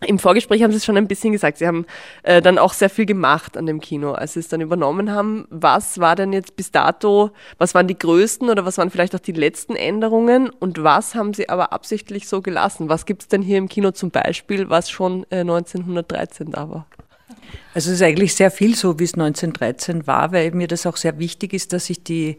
Im 0.06 0.20
Vorgespräch 0.20 0.62
haben 0.62 0.72
Sie 0.72 0.78
es 0.78 0.86
schon 0.86 0.98
ein 0.98 1.08
bisschen 1.08 1.32
gesagt. 1.32 1.58
Sie 1.58 1.66
haben 1.66 1.86
äh, 2.24 2.42
dann 2.42 2.60
auch 2.60 2.74
sehr 2.74 2.90
viel 2.90 3.06
gemacht 3.06 3.58
an 3.58 3.66
dem 3.66 3.80
Kino, 3.80 4.12
als 4.12 4.34
Sie 4.34 4.40
es 4.40 4.50
dann 4.50 4.62
übernommen 4.62 5.12
haben. 5.12 5.48
Was 5.50 6.00
war 6.00 6.16
denn 6.16 6.34
jetzt 6.34 6.56
bis 6.56 6.72
dato, 6.72 7.32
was 7.58 7.74
waren 7.74 7.88
die 7.88 7.98
größten 7.98 8.50
oder 8.50 8.66
was 8.66 8.78
waren 8.78 8.92
vielleicht 8.92 9.16
auch 9.16 9.20
die 9.20 9.32
letzten 9.32 9.76
Änderungen 9.76 10.50
und 10.50 10.84
was 10.84 11.16
haben 11.16 11.34
Sie 11.34 11.50
aber 11.50 11.74
absichtlich 11.74 12.28
so 12.28 12.42
gelassen? 12.42 12.90
Was 12.90 13.06
gibt 13.06 13.24
es 13.24 13.28
denn 13.30 13.42
hier 13.42 13.58
im 13.58 13.70
Kino 13.70 13.92
zum 13.92 14.12
Beispiel, 14.12 14.70
was 14.70 14.90
schon 14.92 15.26
äh, 15.32 15.40
1913 15.40 16.52
da 16.52 16.70
war? 16.70 16.88
Also 17.74 17.90
es 17.90 17.98
ist 17.98 18.02
eigentlich 18.02 18.34
sehr 18.36 18.52
viel 18.52 18.76
so, 18.76 19.00
wie 19.00 19.04
es 19.04 19.14
1913 19.14 20.08
war, 20.08 20.32
weil 20.32 20.52
mir 20.52 20.68
das 20.68 20.86
auch 20.86 20.98
sehr 20.98 21.20
wichtig 21.20 21.54
ist, 21.54 21.74
dass 21.74 21.90
ich 21.90 22.04
die 22.04 22.38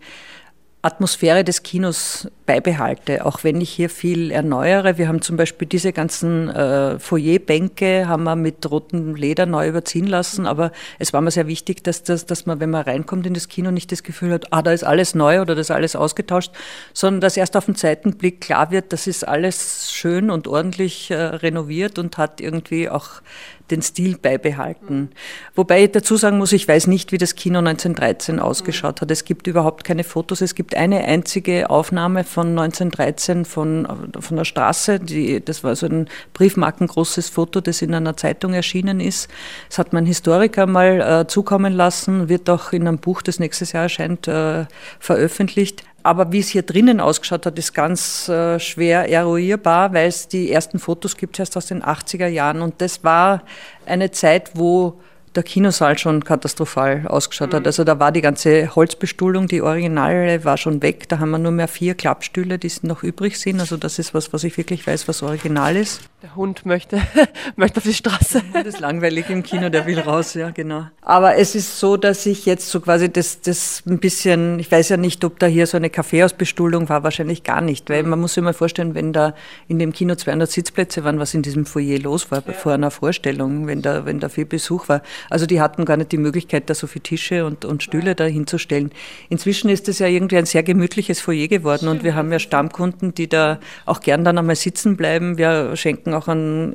Atmosphäre 0.86 1.42
des 1.42 1.64
Kinos 1.64 2.28
beibehalte, 2.46 3.26
auch 3.26 3.42
wenn 3.42 3.60
ich 3.60 3.70
hier 3.70 3.90
viel 3.90 4.30
erneuere. 4.30 4.98
Wir 4.98 5.08
haben 5.08 5.20
zum 5.20 5.36
Beispiel 5.36 5.66
diese 5.66 5.92
ganzen 5.92 6.48
äh, 6.48 7.00
Foyerbänke 7.00 8.06
haben 8.06 8.22
wir 8.22 8.36
mit 8.36 8.70
rotem 8.70 9.16
Leder 9.16 9.46
neu 9.46 9.68
überziehen 9.68 10.06
lassen, 10.06 10.46
aber 10.46 10.70
es 11.00 11.12
war 11.12 11.20
mir 11.20 11.32
sehr 11.32 11.48
wichtig, 11.48 11.82
dass, 11.82 12.04
das, 12.04 12.24
dass 12.24 12.46
man, 12.46 12.60
wenn 12.60 12.70
man 12.70 12.82
reinkommt 12.82 13.26
in 13.26 13.34
das 13.34 13.48
Kino, 13.48 13.72
nicht 13.72 13.90
das 13.90 14.04
Gefühl 14.04 14.32
hat, 14.32 14.52
ah, 14.52 14.62
da 14.62 14.70
ist 14.70 14.84
alles 14.84 15.16
neu 15.16 15.40
oder 15.40 15.56
das 15.56 15.66
ist 15.66 15.70
alles 15.72 15.96
ausgetauscht, 15.96 16.52
sondern 16.92 17.20
dass 17.20 17.36
erst 17.36 17.56
auf 17.56 17.66
den 17.66 17.74
zweiten 17.74 18.16
Blick 18.16 18.40
klar 18.40 18.70
wird, 18.70 18.92
das 18.92 19.08
ist 19.08 19.26
alles 19.26 19.90
schön 19.92 20.30
und 20.30 20.46
ordentlich 20.46 21.10
äh, 21.10 21.16
renoviert 21.16 21.98
und 21.98 22.16
hat 22.16 22.40
irgendwie 22.40 22.88
auch 22.88 23.22
den 23.70 23.82
Stil 23.82 24.16
beibehalten. 24.16 25.10
Wobei 25.54 25.84
ich 25.84 25.92
dazu 25.92 26.16
sagen 26.16 26.38
muss, 26.38 26.52
ich 26.52 26.68
weiß 26.68 26.86
nicht, 26.86 27.12
wie 27.12 27.18
das 27.18 27.34
Kino 27.34 27.58
1913 27.58 28.38
ausgeschaut 28.38 29.00
hat. 29.00 29.10
Es 29.10 29.24
gibt 29.24 29.46
überhaupt 29.46 29.84
keine 29.84 30.04
Fotos. 30.04 30.40
Es 30.40 30.54
gibt 30.54 30.75
eine 30.76 31.04
einzige 31.04 31.70
Aufnahme 31.70 32.24
von 32.24 32.48
1913 32.48 33.44
von, 33.44 33.86
von 34.18 34.36
der 34.36 34.44
Straße. 34.44 35.00
Die, 35.00 35.44
das 35.44 35.64
war 35.64 35.74
so 35.76 35.86
ein 35.86 36.08
briefmarkengroßes 36.34 37.28
Foto, 37.28 37.60
das 37.60 37.82
in 37.82 37.94
einer 37.94 38.16
Zeitung 38.16 38.54
erschienen 38.54 39.00
ist. 39.00 39.28
Das 39.68 39.78
hat 39.78 39.92
mein 39.92 40.06
Historiker 40.06 40.66
mal 40.66 41.00
äh, 41.00 41.26
zukommen 41.26 41.72
lassen, 41.72 42.28
wird 42.28 42.48
auch 42.50 42.72
in 42.72 42.86
einem 42.86 42.98
Buch, 42.98 43.22
das 43.22 43.38
nächstes 43.38 43.72
Jahr 43.72 43.84
erscheint, 43.84 44.28
äh, 44.28 44.66
veröffentlicht. 45.00 45.82
Aber 46.02 46.30
wie 46.30 46.38
es 46.38 46.48
hier 46.48 46.62
drinnen 46.62 47.00
ausgeschaut 47.00 47.46
hat, 47.46 47.58
ist 47.58 47.74
ganz 47.74 48.28
äh, 48.28 48.60
schwer 48.60 49.08
eruierbar, 49.08 49.92
weil 49.92 50.06
es 50.06 50.28
die 50.28 50.52
ersten 50.52 50.78
Fotos 50.78 51.16
gibt 51.16 51.38
erst 51.40 51.56
aus 51.56 51.66
den 51.66 51.82
80er 51.82 52.28
Jahren. 52.28 52.62
Und 52.62 52.80
das 52.80 53.02
war 53.02 53.42
eine 53.86 54.12
Zeit, 54.12 54.52
wo 54.54 55.00
der 55.36 55.44
Kinosaal 55.44 55.98
schon 55.98 56.24
katastrophal 56.24 57.06
ausgeschaut 57.06 57.52
mhm. 57.52 57.56
hat. 57.56 57.66
Also 57.66 57.84
da 57.84 57.98
war 57.98 58.12
die 58.12 58.22
ganze 58.22 58.74
Holzbestuhlung, 58.74 59.48
die 59.48 59.62
Originale 59.62 60.44
war 60.44 60.56
schon 60.56 60.82
weg. 60.82 61.08
Da 61.08 61.18
haben 61.18 61.30
wir 61.30 61.38
nur 61.38 61.52
mehr 61.52 61.68
vier 61.68 61.94
Klappstühle, 61.94 62.58
die 62.58 62.72
noch 62.82 63.02
übrig 63.02 63.38
sind. 63.38 63.60
Also 63.60 63.76
das 63.76 63.98
ist 63.98 64.14
was, 64.14 64.32
was 64.32 64.44
ich 64.44 64.56
wirklich 64.56 64.86
weiß, 64.86 65.08
was 65.08 65.22
original 65.22 65.76
ist. 65.76 66.00
Der 66.22 66.34
Hund 66.34 66.66
möchte, 66.66 67.00
möchte 67.56 67.78
auf 67.78 67.84
die 67.84 67.94
Straße. 67.94 68.42
Der 68.42 68.60
Hund 68.60 68.66
ist 68.66 68.80
langweilig 68.80 69.30
im 69.30 69.42
Kino, 69.42 69.68
der 69.68 69.86
will 69.86 70.00
raus, 70.00 70.34
ja, 70.34 70.50
genau. 70.50 70.86
Aber 71.02 71.36
es 71.36 71.54
ist 71.54 71.78
so, 71.78 71.96
dass 71.96 72.26
ich 72.26 72.46
jetzt 72.46 72.68
so 72.68 72.80
quasi 72.80 73.12
das, 73.12 73.40
das 73.42 73.82
ein 73.86 73.98
bisschen, 73.98 74.58
ich 74.58 74.70
weiß 74.72 74.88
ja 74.88 74.96
nicht, 74.96 75.22
ob 75.24 75.38
da 75.38 75.46
hier 75.46 75.66
so 75.66 75.76
eine 75.76 75.90
Kaffeehausbestuhlung 75.90 76.88
war, 76.88 77.04
wahrscheinlich 77.04 77.44
gar 77.44 77.60
nicht, 77.60 77.88
weil 77.90 78.02
man 78.02 78.18
muss 78.18 78.34
sich 78.34 78.42
mal 78.42 78.54
vorstellen, 78.54 78.94
wenn 78.94 79.12
da 79.12 79.34
in 79.68 79.78
dem 79.78 79.92
Kino 79.92 80.14
200 80.14 80.50
Sitzplätze 80.50 81.04
waren, 81.04 81.20
was 81.20 81.34
in 81.34 81.42
diesem 81.42 81.66
Foyer 81.66 81.98
los 81.98 82.30
war 82.30 82.42
ja. 82.46 82.52
vor 82.52 82.72
einer 82.72 82.90
Vorstellung, 82.90 83.66
wenn 83.66 83.82
da, 83.82 84.04
wenn 84.06 84.18
da 84.18 84.28
viel 84.28 84.46
Besuch 84.46 84.88
war. 84.88 85.02
Also 85.30 85.46
die 85.46 85.60
hatten 85.60 85.84
gar 85.84 85.96
nicht 85.96 86.12
die 86.12 86.18
Möglichkeit, 86.18 86.68
da 86.70 86.74
so 86.74 86.86
viele 86.86 87.02
Tische 87.02 87.44
und, 87.44 87.64
und 87.64 87.82
Stühle 87.82 88.14
da 88.14 88.24
hinzustellen. 88.24 88.90
Inzwischen 89.28 89.68
ist 89.68 89.88
es 89.88 89.98
ja 89.98 90.06
irgendwie 90.06 90.38
ein 90.38 90.46
sehr 90.46 90.62
gemütliches 90.62 91.20
Foyer 91.20 91.48
geworden 91.48 91.88
und 91.88 92.04
wir 92.04 92.14
haben 92.14 92.32
ja 92.32 92.38
Stammkunden, 92.38 93.14
die 93.14 93.28
da 93.28 93.58
auch 93.84 94.00
gern 94.00 94.24
dann 94.24 94.38
einmal 94.38 94.56
sitzen 94.56 94.96
bleiben. 94.96 95.38
Wir 95.38 95.76
schenken 95.76 96.14
auch 96.14 96.28
an 96.28 96.74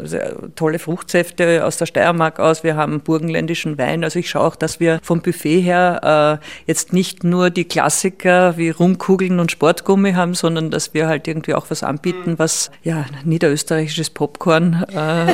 tolle 0.56 0.80
Fruchtsäfte 0.80 1.66
aus 1.66 1.78
der 1.78 1.86
Steiermark 1.86 2.40
aus. 2.40 2.64
Wir 2.64 2.76
haben 2.76 3.02
burgenländischen 3.02 3.78
Wein. 3.78 4.04
Also 4.04 4.20
ich 4.20 4.30
schaue 4.30 4.48
auch, 4.48 4.56
dass 4.56 4.80
wir 4.80 5.00
vom 5.04 5.22
Buffet 5.22 5.62
her 5.62 6.40
äh, 6.42 6.46
jetzt 6.68 6.94
nicht 6.94 7.24
nur 7.24 7.50
die 7.50 7.66
Klassiker 7.66 8.58
wie 8.58 8.70
Rumkugeln 8.70 9.40
und 9.40 9.52
Sportgummi 9.52 10.14
haben, 10.14 10.34
sondern 10.34 10.72
dass 10.72 10.94
wir 10.94 11.08
halt 11.08 11.28
irgendwie 11.28 11.54
auch 11.54 11.66
was 11.70 11.84
anbieten, 11.84 12.36
was 12.38 12.72
ja 12.84 13.06
niederösterreichisches 13.24 14.10
Popcorn 14.10 14.86
äh, 14.94 15.34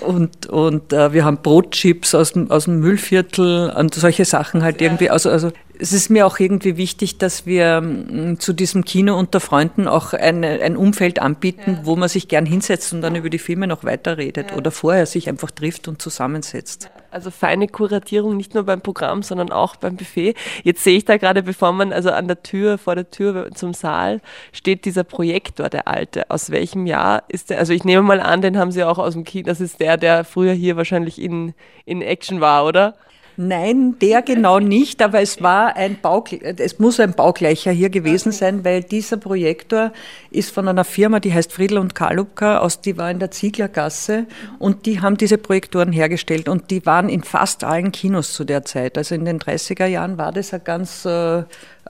und, 0.04 0.46
und 0.46 0.92
äh, 0.92 1.12
wir 1.12 1.24
haben 1.24 1.38
Brotchips 1.70 2.14
aus 2.14 2.32
dem, 2.32 2.50
aus 2.50 2.64
dem 2.64 2.80
Müllviertel 2.80 3.70
und 3.70 3.94
solche 3.94 4.24
Sachen 4.24 4.62
halt 4.62 4.82
irgendwie. 4.82 5.10
Also, 5.10 5.30
also 5.30 5.52
es 5.78 5.92
ist 5.92 6.10
mir 6.10 6.26
auch 6.26 6.38
irgendwie 6.38 6.76
wichtig, 6.76 7.18
dass 7.18 7.46
wir 7.46 7.80
mm, 7.80 8.38
zu 8.38 8.52
diesem 8.52 8.84
Kino 8.84 9.18
unter 9.18 9.40
Freunden 9.40 9.86
auch 9.88 10.12
eine, 10.12 10.60
ein 10.62 10.76
Umfeld 10.76 11.20
anbieten, 11.20 11.78
ja. 11.78 11.86
wo 11.86 11.96
man 11.96 12.08
sich 12.08 12.28
gern 12.28 12.46
hinsetzt 12.46 12.92
und 12.92 13.00
dann 13.00 13.14
über 13.14 13.30
die 13.30 13.38
Filme 13.38 13.66
noch 13.66 13.84
weiterredet 13.84 14.50
ja. 14.50 14.56
oder 14.56 14.70
vorher 14.70 15.06
sich 15.06 15.28
einfach 15.28 15.50
trifft 15.50 15.88
und 15.88 16.02
zusammensetzt. 16.02 16.90
Also 17.10 17.30
feine 17.30 17.68
Kuratierung 17.68 18.36
nicht 18.36 18.54
nur 18.54 18.64
beim 18.64 18.80
Programm, 18.80 19.22
sondern 19.22 19.52
auch 19.52 19.76
beim 19.76 19.96
Buffet. 19.96 20.34
Jetzt 20.62 20.84
sehe 20.84 20.96
ich 20.96 21.04
da 21.04 21.16
gerade, 21.16 21.42
bevor 21.42 21.72
man 21.72 21.92
also 21.92 22.10
an 22.10 22.28
der 22.28 22.42
Tür, 22.42 22.78
vor 22.78 22.94
der 22.94 23.10
Tür 23.10 23.50
zum 23.52 23.74
Saal 23.74 24.20
steht 24.52 24.84
dieser 24.84 25.04
Projektor, 25.04 25.68
der 25.68 25.88
alte. 25.88 26.30
Aus 26.30 26.50
welchem 26.50 26.86
Jahr 26.86 27.24
ist 27.28 27.50
der? 27.50 27.58
Also 27.58 27.72
ich 27.72 27.84
nehme 27.84 28.02
mal 28.02 28.20
an, 28.20 28.42
den 28.42 28.58
haben 28.58 28.72
Sie 28.72 28.84
auch 28.84 28.98
aus 28.98 29.14
dem 29.14 29.24
Kino. 29.24 29.46
Das 29.46 29.60
ist 29.60 29.80
der, 29.80 29.96
der 29.96 30.24
früher 30.24 30.52
hier 30.52 30.76
wahrscheinlich 30.76 31.20
in, 31.20 31.54
in 31.84 32.02
Action 32.02 32.40
war, 32.40 32.64
oder? 32.64 32.94
Nein, 33.42 33.96
der 34.02 34.20
genau 34.20 34.58
nicht, 34.60 35.00
aber 35.00 35.22
es 35.22 35.40
war 35.40 35.74
ein 35.74 35.96
Bau, 36.02 36.22
es 36.58 36.78
muss 36.78 37.00
ein 37.00 37.14
Baugleicher 37.14 37.70
hier 37.70 37.88
gewesen 37.88 38.32
sein, 38.32 38.66
weil 38.66 38.82
dieser 38.82 39.16
Projektor 39.16 39.92
ist 40.30 40.50
von 40.50 40.68
einer 40.68 40.84
Firma, 40.84 41.20
die 41.20 41.32
heißt 41.32 41.50
Friedl 41.50 41.78
und 41.78 41.94
Kalubka, 41.94 42.58
aus, 42.58 42.82
die 42.82 42.98
war 42.98 43.10
in 43.10 43.18
der 43.18 43.30
Zieglergasse 43.30 44.26
und 44.58 44.84
die 44.84 45.00
haben 45.00 45.16
diese 45.16 45.38
Projektoren 45.38 45.90
hergestellt 45.90 46.50
und 46.50 46.70
die 46.70 46.84
waren 46.84 47.08
in 47.08 47.22
fast 47.22 47.64
allen 47.64 47.92
Kinos 47.92 48.34
zu 48.34 48.44
der 48.44 48.66
Zeit. 48.66 48.98
Also 48.98 49.14
in 49.14 49.24
den 49.24 49.38
30er 49.38 49.86
Jahren 49.86 50.18
war 50.18 50.32
das 50.32 50.52
ein 50.52 50.62
ganz 50.62 51.06
äh, 51.06 51.44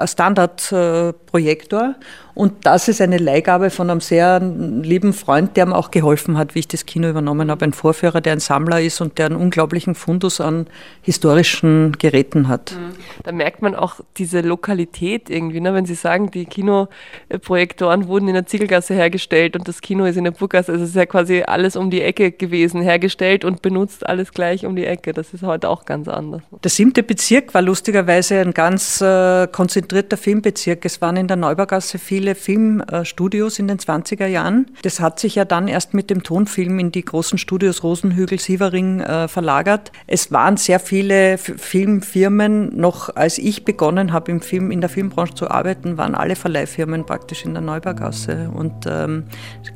Standardprojektor. 0.06 1.94
Und 2.34 2.64
das 2.64 2.88
ist 2.88 3.02
eine 3.02 3.18
Leihgabe 3.18 3.68
von 3.68 3.90
einem 3.90 4.00
sehr 4.00 4.40
lieben 4.40 5.12
Freund, 5.12 5.58
der 5.58 5.66
mir 5.66 5.76
auch 5.76 5.90
geholfen 5.90 6.38
hat, 6.38 6.54
wie 6.54 6.60
ich 6.60 6.68
das 6.68 6.86
Kino 6.86 7.08
übernommen 7.08 7.50
habe. 7.50 7.66
Ein 7.66 7.72
Vorführer, 7.74 8.22
der 8.22 8.32
ein 8.32 8.40
Sammler 8.40 8.80
ist 8.80 9.00
und 9.00 9.18
der 9.18 9.26
einen 9.26 9.36
unglaublichen 9.36 9.94
Fundus 9.94 10.40
an 10.40 10.66
historischen 11.02 11.92
Geräten 11.98 12.48
hat. 12.48 12.72
Mhm. 12.72 12.94
Da 13.24 13.32
merkt 13.32 13.60
man 13.60 13.74
auch 13.74 14.00
diese 14.16 14.40
Lokalität 14.40 15.28
irgendwie, 15.28 15.60
ne? 15.60 15.74
wenn 15.74 15.84
Sie 15.84 15.94
sagen, 15.94 16.30
die 16.30 16.46
Kinoprojektoren 16.46 18.06
wurden 18.08 18.28
in 18.28 18.34
der 18.34 18.46
Ziegelgasse 18.46 18.94
hergestellt 18.94 19.54
und 19.54 19.68
das 19.68 19.82
Kino 19.82 20.06
ist 20.06 20.16
in 20.16 20.24
der 20.24 20.30
Burggasse. 20.30 20.72
Also 20.72 20.84
es 20.84 20.90
ist 20.90 20.96
ja 20.96 21.06
quasi 21.06 21.42
alles 21.42 21.76
um 21.76 21.90
die 21.90 22.00
Ecke 22.00 22.32
gewesen, 22.32 22.80
hergestellt 22.80 23.44
und 23.44 23.60
benutzt 23.60 24.06
alles 24.06 24.32
gleich 24.32 24.64
um 24.64 24.76
die 24.76 24.86
Ecke. 24.86 25.12
Das 25.12 25.34
ist 25.34 25.42
heute 25.42 25.68
auch 25.68 25.84
ganz 25.84 26.08
anders. 26.08 26.42
Der 26.64 26.70
siebte 26.70 27.02
Bezirk 27.02 27.52
war 27.52 27.60
lustigerweise 27.60 28.40
ein 28.40 28.54
ganz 28.54 29.02
äh, 29.02 29.46
konzentrierter 29.48 29.89
Filmbezirk. 30.16 30.84
Es 30.84 31.00
waren 31.00 31.16
in 31.16 31.28
der 31.28 31.36
Neubaugasse 31.36 31.98
viele 31.98 32.34
Filmstudios 32.34 33.58
in 33.58 33.68
den 33.68 33.78
20er 33.78 34.26
Jahren. 34.26 34.66
Das 34.82 35.00
hat 35.00 35.20
sich 35.20 35.34
ja 35.34 35.44
dann 35.44 35.68
erst 35.68 35.94
mit 35.94 36.10
dem 36.10 36.22
Tonfilm 36.22 36.78
in 36.78 36.92
die 36.92 37.04
großen 37.04 37.38
Studios 37.38 37.82
Rosenhügel, 37.82 38.38
Sievering 38.38 39.00
äh, 39.00 39.28
verlagert. 39.28 39.92
Es 40.06 40.32
waren 40.32 40.56
sehr 40.56 40.80
viele 40.80 41.38
Filmfirmen. 41.38 42.76
Noch 42.76 43.14
als 43.14 43.38
ich 43.38 43.64
begonnen 43.64 44.12
habe, 44.12 44.30
im 44.30 44.40
Film, 44.40 44.70
in 44.70 44.80
der 44.80 44.90
Filmbranche 44.90 45.34
zu 45.34 45.50
arbeiten, 45.50 45.98
waren 45.98 46.14
alle 46.14 46.36
Verleihfirmen 46.36 47.06
praktisch 47.06 47.44
in 47.44 47.54
der 47.54 47.62
Neubaugasse. 47.62 48.50
Und 48.54 48.86
ähm, 48.86 49.24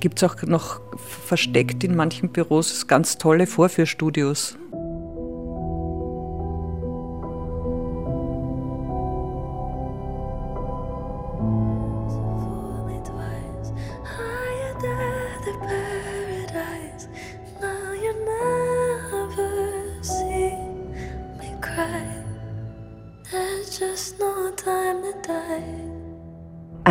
gibt 0.01 0.23
es 0.23 0.31
auch 0.31 0.41
noch 0.43 0.81
versteckt 1.27 1.85
in 1.85 1.97
manchen 1.97 2.31
Büros 2.31 2.87
ganz 2.87 3.19
tolle 3.19 3.47
Vorführstudios. 3.47 4.57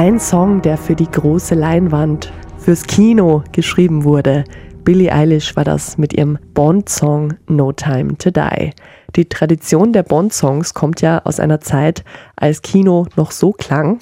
Ein 0.03 0.19
Song, 0.19 0.61
der 0.61 0.77
für 0.77 0.97
die 0.97 1.09
große 1.09 1.55
Leinwand, 1.55 2.33
fürs 2.57 2.83
Kino 2.83 3.41
geschrieben 3.53 4.03
wurde. 4.03 4.43
Billie 4.83 5.09
Eilish 5.09 5.55
war 5.55 5.63
das 5.63 5.97
mit 5.97 6.11
ihrem 6.11 6.37
Bond-Song 6.53 7.35
No 7.47 7.71
Time 7.71 8.17
to 8.17 8.29
Die. 8.29 8.71
Die 9.15 9.29
Tradition 9.29 9.93
der 9.93 10.03
Bond-Songs 10.03 10.73
kommt 10.73 10.99
ja 10.99 11.21
aus 11.23 11.39
einer 11.39 11.61
Zeit, 11.61 12.03
als 12.35 12.61
Kino 12.61 13.07
noch 13.15 13.31
so 13.31 13.53
klang, 13.53 13.97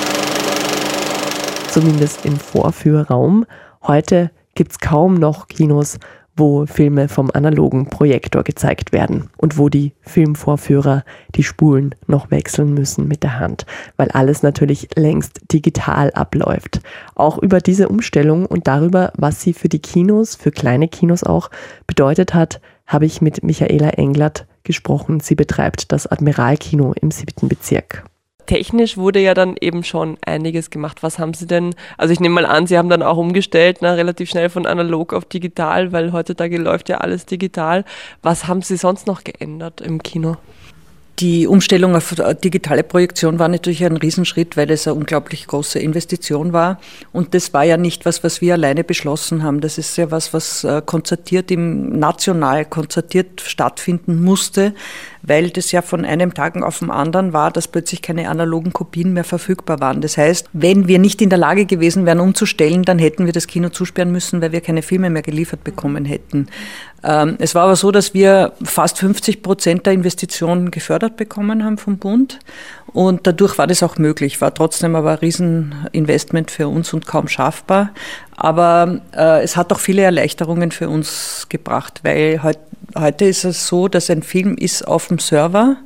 zumindest 1.69 2.25
im 2.25 2.35
Vorführraum. 2.35 3.45
Heute 3.83 4.31
gibt 4.55 4.71
es 4.71 4.79
kaum 4.79 5.13
noch 5.13 5.49
Kinos, 5.49 5.99
wo 6.41 6.65
Filme 6.65 7.07
vom 7.07 7.29
analogen 7.31 7.85
Projektor 7.85 8.43
gezeigt 8.43 8.91
werden 8.91 9.29
und 9.37 9.59
wo 9.59 9.69
die 9.69 9.93
Filmvorführer 10.01 11.03
die 11.35 11.43
Spulen 11.43 11.93
noch 12.07 12.31
wechseln 12.31 12.73
müssen 12.73 13.07
mit 13.07 13.21
der 13.21 13.37
Hand, 13.37 13.67
weil 13.95 14.09
alles 14.09 14.41
natürlich 14.41 14.89
längst 14.95 15.41
digital 15.53 16.09
abläuft. 16.13 16.81
Auch 17.13 17.37
über 17.37 17.59
diese 17.59 17.89
Umstellung 17.89 18.47
und 18.47 18.67
darüber, 18.67 19.13
was 19.15 19.43
sie 19.43 19.53
für 19.53 19.69
die 19.69 19.83
Kinos, 19.83 20.35
für 20.35 20.49
kleine 20.49 20.87
Kinos 20.87 21.23
auch 21.23 21.51
bedeutet 21.85 22.33
hat, 22.33 22.59
habe 22.87 23.05
ich 23.05 23.21
mit 23.21 23.43
Michaela 23.43 23.91
Englert 23.91 24.47
gesprochen. 24.63 25.19
Sie 25.19 25.35
betreibt 25.35 25.91
das 25.91 26.07
Admiralkino 26.07 26.93
im 26.99 27.11
siebten 27.11 27.49
Bezirk 27.49 28.03
technisch 28.45 28.97
wurde 28.97 29.19
ja 29.19 29.33
dann 29.33 29.55
eben 29.59 29.83
schon 29.83 30.17
einiges 30.25 30.69
gemacht. 30.69 31.03
Was 31.03 31.19
haben 31.19 31.33
Sie 31.33 31.47
denn, 31.47 31.75
also 31.97 32.13
ich 32.13 32.19
nehme 32.19 32.35
mal 32.35 32.45
an, 32.45 32.67
Sie 32.67 32.77
haben 32.77 32.89
dann 32.89 33.03
auch 33.03 33.17
umgestellt, 33.17 33.77
na, 33.81 33.93
relativ 33.93 34.29
schnell 34.29 34.49
von 34.49 34.65
analog 34.65 35.13
auf 35.13 35.25
digital, 35.25 35.91
weil 35.91 36.11
heutzutage 36.11 36.57
läuft 36.57 36.89
ja 36.89 36.97
alles 36.97 37.25
digital. 37.25 37.85
Was 38.21 38.47
haben 38.47 38.61
Sie 38.61 38.77
sonst 38.77 39.07
noch 39.07 39.23
geändert 39.23 39.81
im 39.81 40.01
Kino? 40.03 40.37
Die 41.21 41.45
Umstellung 41.45 41.95
auf 41.95 42.15
digitale 42.43 42.81
Projektion 42.81 43.37
war 43.37 43.47
natürlich 43.47 43.85
ein 43.85 43.95
Riesenschritt, 43.95 44.57
weil 44.57 44.71
es 44.71 44.87
eine 44.87 44.95
unglaublich 44.95 45.45
große 45.45 45.77
Investition 45.77 46.51
war. 46.51 46.79
Und 47.11 47.35
das 47.35 47.53
war 47.53 47.63
ja 47.63 47.77
nicht 47.77 48.05
was, 48.05 48.23
was 48.23 48.41
wir 48.41 48.55
alleine 48.55 48.83
beschlossen 48.83 49.43
haben. 49.43 49.61
Das 49.61 49.77
ist 49.77 49.95
ja 49.97 50.09
was, 50.09 50.33
was 50.33 50.63
äh, 50.63 50.81
konzertiert 50.83 51.51
im 51.51 51.99
national 51.99 52.65
konzertiert 52.65 53.41
stattfinden 53.41 54.23
musste, 54.23 54.73
weil 55.23 55.49
das 55.49 55.71
ja 55.71 55.81
von 55.81 56.05
einem 56.05 56.33
Tag 56.33 56.61
auf 56.61 56.79
den 56.79 56.91
anderen 56.91 57.33
war, 57.33 57.51
dass 57.51 57.67
plötzlich 57.67 58.01
keine 58.01 58.29
analogen 58.29 58.73
Kopien 58.73 59.13
mehr 59.13 59.23
verfügbar 59.23 59.79
waren. 59.79 60.01
Das 60.01 60.17
heißt, 60.17 60.49
wenn 60.53 60.87
wir 60.87 60.99
nicht 60.99 61.21
in 61.21 61.29
der 61.29 61.37
Lage 61.37 61.65
gewesen 61.65 62.05
wären, 62.05 62.19
umzustellen, 62.19 62.83
dann 62.83 62.99
hätten 62.99 63.25
wir 63.25 63.33
das 63.33 63.47
Kino 63.47 63.69
zusperren 63.69 64.11
müssen, 64.11 64.41
weil 64.41 64.51
wir 64.51 64.61
keine 64.61 64.81
Filme 64.81 65.09
mehr 65.09 65.21
geliefert 65.21 65.63
bekommen 65.63 66.05
hätten. 66.05 66.47
Ähm, 67.03 67.35
es 67.39 67.55
war 67.55 67.63
aber 67.63 67.75
so, 67.75 67.91
dass 67.91 68.13
wir 68.13 68.53
fast 68.63 68.99
50 68.99 69.41
Prozent 69.41 69.85
der 69.85 69.93
Investitionen 69.93 70.71
gefördert 70.71 71.17
bekommen 71.17 71.63
haben 71.63 71.77
vom 71.77 71.97
Bund 71.97 72.39
und 72.93 73.25
dadurch 73.25 73.57
war 73.57 73.67
das 73.67 73.83
auch 73.83 73.97
möglich, 73.97 74.41
war 74.41 74.53
trotzdem 74.53 74.95
aber 74.95 75.11
ein 75.11 75.17
Rieseninvestment 75.17 76.51
für 76.51 76.67
uns 76.67 76.93
und 76.93 77.07
kaum 77.07 77.27
schaffbar. 77.27 77.91
Aber 78.35 79.01
äh, 79.15 79.43
es 79.43 79.55
hat 79.55 79.71
auch 79.71 79.79
viele 79.79 80.01
Erleichterungen 80.01 80.71
für 80.71 80.89
uns 80.89 81.47
gebracht, 81.49 82.01
weil 82.03 82.43
heut, 82.43 82.59
heute 82.97 83.25
ist 83.25 83.43
es 83.43 83.67
so, 83.67 83.87
dass 83.87 84.09
ein 84.09 84.23
Film 84.23 84.55
ist 84.55 84.87
auf 84.87 85.07
dem 85.07 85.19
Server 85.19 85.77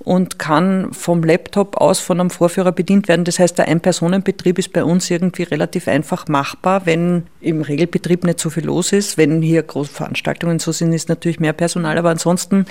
und 0.00 0.38
kann 0.38 0.92
vom 0.92 1.22
Laptop 1.22 1.76
aus 1.76 2.00
von 2.00 2.20
einem 2.20 2.30
Vorführer 2.30 2.72
bedient 2.72 3.08
werden. 3.08 3.24
Das 3.24 3.38
heißt, 3.38 3.56
der 3.58 3.68
Ein-Personen-Betrieb 3.68 4.58
ist 4.58 4.72
bei 4.72 4.84
uns 4.84 5.10
irgendwie 5.10 5.44
relativ 5.44 5.88
einfach 5.88 6.28
machbar, 6.28 6.86
wenn 6.86 7.24
im 7.40 7.62
Regelbetrieb 7.62 8.24
nicht 8.24 8.40
so 8.40 8.50
viel 8.50 8.64
los 8.64 8.92
ist. 8.92 9.18
Wenn 9.18 9.42
hier 9.42 9.62
große 9.62 9.92
Veranstaltungen 9.92 10.58
so 10.58 10.72
sind, 10.72 10.92
ist 10.92 11.08
natürlich 11.08 11.40
mehr 11.40 11.52
Personal, 11.52 11.98
aber 11.98 12.10
ansonsten 12.10 12.66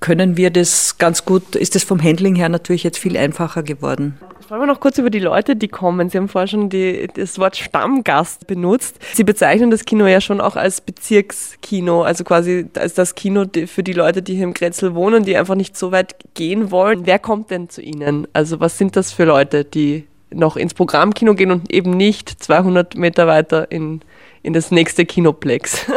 können 0.00 0.36
wir 0.36 0.50
das 0.50 0.98
ganz 0.98 1.24
gut, 1.24 1.56
ist 1.56 1.74
das 1.74 1.84
vom 1.84 2.02
Handling 2.02 2.34
her 2.34 2.48
natürlich 2.48 2.84
jetzt 2.84 2.98
viel 2.98 3.16
einfacher 3.16 3.62
geworden. 3.62 4.18
Sprechen 4.42 4.60
wir 4.60 4.66
noch 4.66 4.78
kurz 4.78 4.98
über 4.98 5.10
die 5.10 5.18
Leute, 5.18 5.56
die 5.56 5.66
kommen. 5.66 6.08
Sie 6.08 6.18
haben 6.18 6.28
vorher 6.28 6.46
schon 6.46 6.68
die, 6.68 7.08
das 7.12 7.38
Wort 7.38 7.56
Stammgast 7.56 8.46
benutzt. 8.46 8.96
Sie 9.12 9.24
bezeichnen 9.24 9.70
das 9.70 9.84
Kino 9.84 10.06
ja 10.06 10.20
schon 10.20 10.40
auch 10.40 10.54
als 10.54 10.80
Bezirkskino, 10.80 12.02
also 12.02 12.22
quasi 12.22 12.66
als 12.76 12.94
das 12.94 13.16
Kino 13.16 13.44
für 13.66 13.82
die 13.82 13.92
Leute, 13.92 14.22
die 14.22 14.34
hier 14.34 14.44
im 14.44 14.54
Grätzl 14.54 14.94
wohnen, 14.94 15.24
die 15.24 15.36
einfach 15.36 15.56
nicht 15.56 15.76
so 15.76 15.90
weit 15.90 16.14
gehen 16.34 16.70
wollen. 16.70 17.06
Wer 17.06 17.18
kommt 17.18 17.50
denn 17.50 17.68
zu 17.68 17.82
Ihnen? 17.82 18.28
Also 18.34 18.60
was 18.60 18.78
sind 18.78 18.94
das 18.94 19.12
für 19.12 19.24
Leute, 19.24 19.64
die 19.64 20.06
noch 20.30 20.56
ins 20.56 20.74
Programmkino 20.74 21.34
gehen 21.34 21.50
und 21.50 21.72
eben 21.72 21.90
nicht 21.90 22.28
200 22.28 22.96
Meter 22.96 23.26
weiter 23.26 23.70
in, 23.72 24.00
in 24.42 24.52
das 24.52 24.70
nächste 24.70 25.06
Kinoplex? 25.06 25.86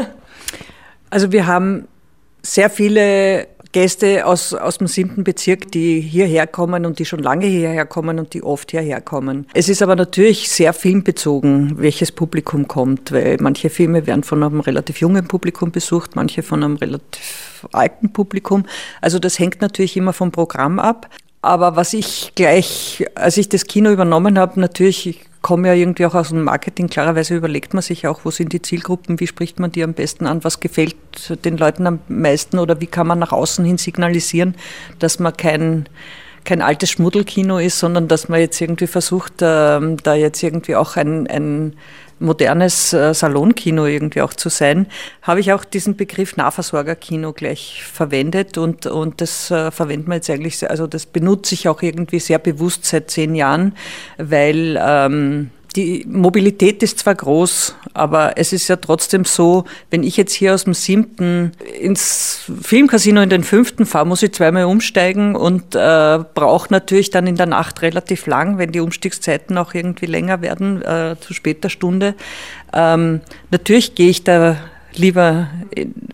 Also 1.11 1.31
wir 1.31 1.47
haben 1.47 1.87
sehr 2.43 2.69
viele 2.69 3.47
Gäste 3.71 4.25
aus, 4.25 4.53
aus 4.53 4.79
dem 4.79 4.87
siebten 4.87 5.23
Bezirk, 5.23 5.71
die 5.71 5.99
hierher 5.99 6.47
kommen 6.47 6.85
und 6.85 6.97
die 6.97 7.05
schon 7.05 7.19
lange 7.19 7.45
hierher 7.45 7.85
kommen 7.85 8.17
und 8.17 8.33
die 8.33 8.41
oft 8.41 8.71
hierher 8.71 8.99
kommen. 8.99 9.45
Es 9.53 9.69
ist 9.69 9.83
aber 9.83 9.95
natürlich 9.95 10.49
sehr 10.49 10.73
filmbezogen, 10.73 11.75
welches 11.77 12.11
Publikum 12.11 12.67
kommt, 12.67 13.11
weil 13.11 13.37
manche 13.39 13.69
Filme 13.69 14.07
werden 14.07 14.23
von 14.23 14.43
einem 14.43 14.59
relativ 14.59 15.01
jungen 15.01 15.27
Publikum 15.27 15.71
besucht, 15.71 16.15
manche 16.15 16.41
von 16.41 16.63
einem 16.63 16.77
relativ 16.77 17.67
alten 17.71 18.11
Publikum. 18.11 18.65
Also 19.01 19.19
das 19.19 19.37
hängt 19.37 19.61
natürlich 19.61 19.95
immer 19.97 20.13
vom 20.13 20.31
Programm 20.31 20.79
ab. 20.79 21.07
Aber 21.41 21.75
was 21.75 21.93
ich 21.93 22.33
gleich, 22.35 23.05
als 23.15 23.37
ich 23.37 23.47
das 23.47 23.65
Kino 23.65 23.91
übernommen 23.91 24.37
habe, 24.37 24.59
natürlich, 24.59 25.07
ich 25.07 25.28
komme 25.41 25.69
ja 25.69 25.73
irgendwie 25.73 26.05
auch 26.05 26.15
aus 26.15 26.29
dem 26.29 26.43
Marketing, 26.43 26.87
klarerweise 26.87 27.35
überlegt 27.35 27.73
man 27.73 27.81
sich 27.81 28.07
auch, 28.07 28.21
wo 28.23 28.31
sind 28.31 28.51
die 28.51 28.61
Zielgruppen, 28.61 29.19
wie 29.19 29.27
spricht 29.27 29.59
man 29.59 29.71
die 29.71 29.83
am 29.83 29.93
besten 29.93 30.25
an, 30.25 30.43
was 30.43 30.59
gefällt 30.59 30.95
den 31.45 31.57
Leuten 31.57 31.87
am 31.87 31.99
meisten 32.07 32.59
oder 32.59 32.81
wie 32.81 32.87
kann 32.87 33.07
man 33.07 33.19
nach 33.19 33.31
außen 33.31 33.63
hin 33.63 33.77
signalisieren, 33.77 34.55
dass 34.99 35.19
man 35.19 35.35
kein 35.35 35.87
kein 36.45 36.61
altes 36.61 36.91
Schmuddelkino 36.91 37.59
ist, 37.59 37.79
sondern 37.79 38.07
dass 38.07 38.29
man 38.29 38.39
jetzt 38.39 38.59
irgendwie 38.59 38.87
versucht, 38.87 39.33
ähm, 39.41 39.97
da 39.97 40.15
jetzt 40.15 40.41
irgendwie 40.41 40.75
auch 40.75 40.95
ein, 40.95 41.27
ein 41.27 41.73
modernes 42.19 42.93
äh, 42.93 43.13
Salonkino 43.13 43.85
irgendwie 43.85 44.21
auch 44.21 44.33
zu 44.33 44.49
sein, 44.49 44.87
habe 45.21 45.39
ich 45.39 45.53
auch 45.53 45.63
diesen 45.63 45.95
Begriff 45.95 46.37
Nahversorgerkino 46.37 47.33
gleich 47.33 47.83
verwendet 47.83 48.57
und, 48.57 48.85
und 48.85 49.21
das 49.21 49.51
äh, 49.51 49.71
verwendet 49.71 50.07
man 50.07 50.17
jetzt 50.17 50.29
eigentlich, 50.29 50.69
also 50.69 50.87
das 50.87 51.05
benutze 51.05 51.55
ich 51.55 51.67
auch 51.67 51.81
irgendwie 51.81 52.19
sehr 52.19 52.39
bewusst 52.39 52.85
seit 52.85 53.09
zehn 53.09 53.35
Jahren, 53.35 53.75
weil 54.17 54.79
ähm, 54.81 55.51
die 55.75 56.05
Mobilität 56.07 56.81
ist 56.81 56.99
zwar 56.99 57.15
groß, 57.15 57.75
aber 57.93 58.37
es 58.37 58.53
ist 58.53 58.67
ja 58.67 58.75
trotzdem 58.77 59.25
so, 59.25 59.65
wenn 59.91 60.03
ich 60.03 60.17
jetzt 60.17 60.33
hier 60.33 60.53
aus 60.53 60.63
dem 60.63 60.73
siebten 60.73 61.51
ins 61.79 62.41
Filmcasino 62.61 63.21
in 63.21 63.29
den 63.29 63.43
fünften 63.43 63.85
fahre, 63.85 64.07
muss 64.07 64.23
ich 64.23 64.33
zweimal 64.33 64.65
umsteigen 64.65 65.35
und 65.35 65.75
äh, 65.75 66.19
brauche 66.33 66.71
natürlich 66.71 67.11
dann 67.11 67.27
in 67.27 67.35
der 67.35 67.45
Nacht 67.45 67.81
relativ 67.81 68.25
lang, 68.25 68.57
wenn 68.57 68.71
die 68.71 68.79
Umstiegszeiten 68.79 69.57
auch 69.57 69.73
irgendwie 69.73 70.07
länger 70.07 70.41
werden, 70.41 70.81
äh, 70.81 71.15
zu 71.19 71.33
später 71.33 71.69
Stunde. 71.69 72.15
Ähm, 72.73 73.21
natürlich 73.51 73.95
gehe 73.95 74.09
ich 74.09 74.23
da 74.23 74.57
lieber 74.95 75.49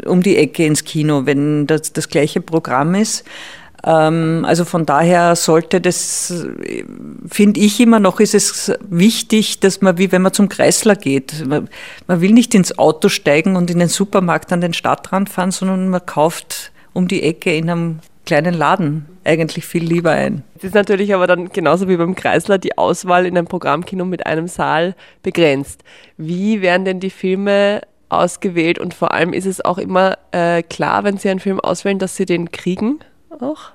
um 0.06 0.22
die 0.22 0.38
Ecke 0.38 0.66
ins 0.66 0.84
Kino, 0.84 1.26
wenn 1.26 1.66
das 1.66 1.94
das 1.94 2.10
gleiche 2.10 2.42
Programm 2.42 2.96
ist. 2.96 3.24
Ähm, 3.86 4.44
also 4.48 4.66
von 4.66 4.86
daher 4.86 5.36
sollte 5.36 5.80
das, 5.80 6.46
finde 7.28 7.60
ich 7.60 7.80
immer 7.80 8.00
noch, 8.00 8.20
ist 8.20 8.34
es 8.34 8.74
wichtig, 8.90 9.60
dass 9.60 9.82
man, 9.82 9.98
wie 9.98 10.12
wenn 10.12 10.24
man 10.24 10.34
zum 10.34 10.50
Kreisler 10.50 10.96
geht, 10.96 11.46
man, 11.48 11.70
man 12.08 12.22
will 12.22 12.32
nicht 12.32 12.56
ins 12.56 12.78
Auto 12.80 13.10
steigen 13.10 13.56
und 13.56 13.70
in 13.70 13.80
den 13.80 13.90
Supermarkt 13.90 14.52
an 14.52 14.62
den 14.62 14.74
Stadtrand 14.74 15.30
fahren, 15.30 15.52
sondern 15.52 15.90
man 15.90 16.06
kauft 16.06 16.72
um 16.94 17.08
die 17.08 17.22
Ecke 17.24 17.56
in 17.56 17.70
einem 17.70 18.00
kleinen 18.26 18.56
Laden 18.56 19.06
eigentlich 19.24 19.66
viel 19.66 19.84
lieber 19.84 20.12
ein. 20.12 20.44
Es 20.58 20.64
ist 20.64 20.74
natürlich 20.74 21.14
aber 21.14 21.28
dann 21.28 21.50
genauso 21.50 21.88
wie 21.88 21.98
beim 21.98 22.16
Kreisler 22.16 22.58
die 22.58 22.78
Auswahl 22.78 23.28
in 23.28 23.38
einem 23.38 23.48
Programmkino 23.48 24.04
mit 24.04 24.26
einem 24.26 24.48
Saal 24.48 24.96
begrenzt. 25.22 25.84
Wie 26.18 26.62
werden 26.64 26.86
denn 26.86 27.00
die 27.00 27.12
Filme 27.12 27.82
ausgewählt 28.10 28.80
und 28.80 28.96
vor 28.96 29.12
allem 29.12 29.34
ist 29.34 29.46
es 29.46 29.64
auch 29.64 29.78
immer 29.78 30.18
äh, 30.32 30.64
klar, 30.64 31.04
wenn 31.04 31.18
Sie 31.18 31.30
einen 31.30 31.40
Film 31.40 31.60
auswählen, 31.60 32.00
dass 32.00 32.16
Sie 32.16 32.26
den 32.26 32.52
kriegen 32.52 33.00
auch? 33.42 33.75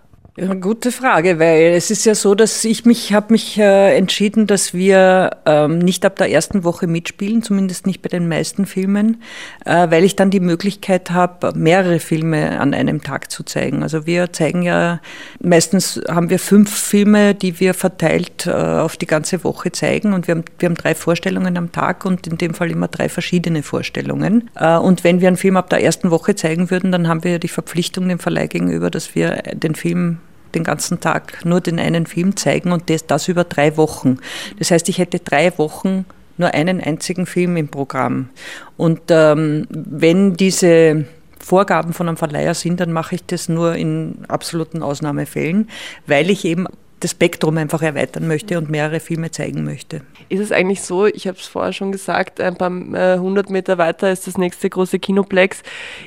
Gute 0.61 0.91
Frage, 0.91 1.39
weil 1.39 1.73
es 1.75 1.91
ist 1.91 2.07
ja 2.07 2.15
so, 2.15 2.35
dass 2.35 2.65
ich 2.65 2.87
mich 2.87 3.13
habe 3.13 3.33
mich 3.33 3.59
äh, 3.59 3.95
entschieden, 3.95 4.47
dass 4.47 4.73
wir 4.73 5.33
ähm, 5.45 5.81
nicht 5.81 6.07
ab 6.07 6.17
der 6.17 6.31
ersten 6.31 6.65
Woche 6.65 6.87
mitspielen, 6.87 7.43
zumindest 7.43 7.87
nicht 7.87 8.01
bei 8.01 8.09
den 8.09 8.27
meisten 8.27 8.65
Filmen, 8.65 9.21
äh, 9.67 9.91
weil 9.91 10.03
ich 10.03 10.17
dann 10.17 10.31
die 10.31 10.41
Möglichkeit 10.41 11.11
habe, 11.11 11.53
mehrere 11.55 12.01
Filme 12.01 12.59
an 12.59 12.73
einem 12.73 13.03
Tag 13.03 13.31
zu 13.31 13.43
zeigen. 13.43 13.83
Also 13.83 14.07
wir 14.07 14.33
zeigen 14.33 14.63
ja 14.63 15.01
meistens 15.43 16.01
haben 16.09 16.31
wir 16.31 16.39
fünf 16.39 16.75
Filme, 16.75 17.35
die 17.35 17.61
wir 17.61 17.75
verteilt 17.75 18.47
äh, 18.47 18.51
auf 18.51 18.97
die 18.97 19.07
ganze 19.07 19.45
Woche 19.45 19.73
zeigen 19.73 20.15
und 20.15 20.27
wir 20.27 20.37
haben 20.37 20.45
wir 20.59 20.71
haben 20.71 20.77
drei 20.77 20.95
Vorstellungen 20.95 21.59
am 21.59 21.71
Tag 21.71 22.07
und 22.07 22.27
in 22.27 22.39
dem 22.39 22.55
Fall 22.55 22.71
immer 22.71 22.89
drei 22.89 23.11
verschiedene 23.11 23.63
Vorstellungen. 23.63 24.49
Äh, 24.55 24.79
und 24.79 25.05
wenn 25.05 25.21
wir 25.21 25.29
einen 25.29 25.37
Film 25.37 25.59
ab 25.59 25.69
der 25.69 25.83
ersten 25.83 26.11
Woche 26.11 26.35
zeigen 26.35 26.71
würden, 26.71 26.93
dann 26.93 27.09
haben 27.09 27.25
wir 27.25 27.39
die 27.39 27.49
Verpflichtung 27.49 28.09
dem 28.09 28.19
Verleih 28.19 28.47
gegenüber, 28.47 28.89
dass 28.91 29.15
wir 29.15 29.43
den 29.53 29.75
Film 29.75 30.17
den 30.55 30.65
ganzen 30.65 31.01
Tag 31.01 31.45
nur 31.45 31.61
den 31.61 31.79
einen 31.79 32.07
Film 32.07 32.37
zeigen 32.37 32.73
und 32.73 32.91
das, 32.91 33.07
das 33.07 33.29
über 33.29 33.45
drei 33.45 33.77
Wochen. 33.77 34.19
Das 34.59 34.71
heißt, 34.71 34.89
ich 34.89 34.99
hätte 34.99 35.19
drei 35.19 35.57
Wochen 35.59 36.05
nur 36.37 36.55
einen 36.55 36.81
einzigen 36.81 37.27
Film 37.27 37.57
im 37.57 37.69
Programm. 37.69 38.31
Und 38.77 39.01
ähm, 39.11 39.67
wenn 39.71 40.35
diese 40.35 41.05
Vorgaben 41.39 41.93
von 41.93 42.09
einem 42.09 42.17
Verleiher 42.17 42.55
sind, 42.55 42.81
dann 42.81 42.93
mache 42.93 43.17
ich 43.17 43.25
das 43.27 43.49
nur 43.49 43.75
in 43.75 44.25
absoluten 44.29 44.83
Ausnahmefällen, 44.83 45.69
weil 46.07 46.31
ich 46.31 46.45
eben 46.45 46.67
das 47.01 47.13
Spektrum 47.13 47.57
einfach 47.57 47.83
erweitern 47.83 48.29
möchte 48.29 48.59
und 48.59 48.69
mehrere 48.71 49.01
Filme 49.01 49.31
zeigen 49.31 49.65
möchte. 49.65 50.03
Ist 50.29 50.41
es 50.41 50.53
eigentlich 50.53 50.83
so, 50.83 51.07
ich 51.07 51.27
habe 51.27 51.39
es 51.39 51.47
vorher 51.47 51.73
schon 51.73 51.93
gesagt, 51.93 52.41
ein 52.41 52.57
paar 52.57 52.71
äh, 52.71 53.19
hundert 53.19 53.49
Meter 53.49 53.79
weiter 53.79 54.13
ist 54.13 54.27
das 54.27 54.37
nächste 54.37 54.69
große 54.69 54.99
Kinoplex. 54.99 55.63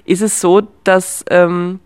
Ist 0.06 0.22
es 0.22 0.40
so, 0.40 0.62
dass 0.84 1.26
ähm, 1.30 1.80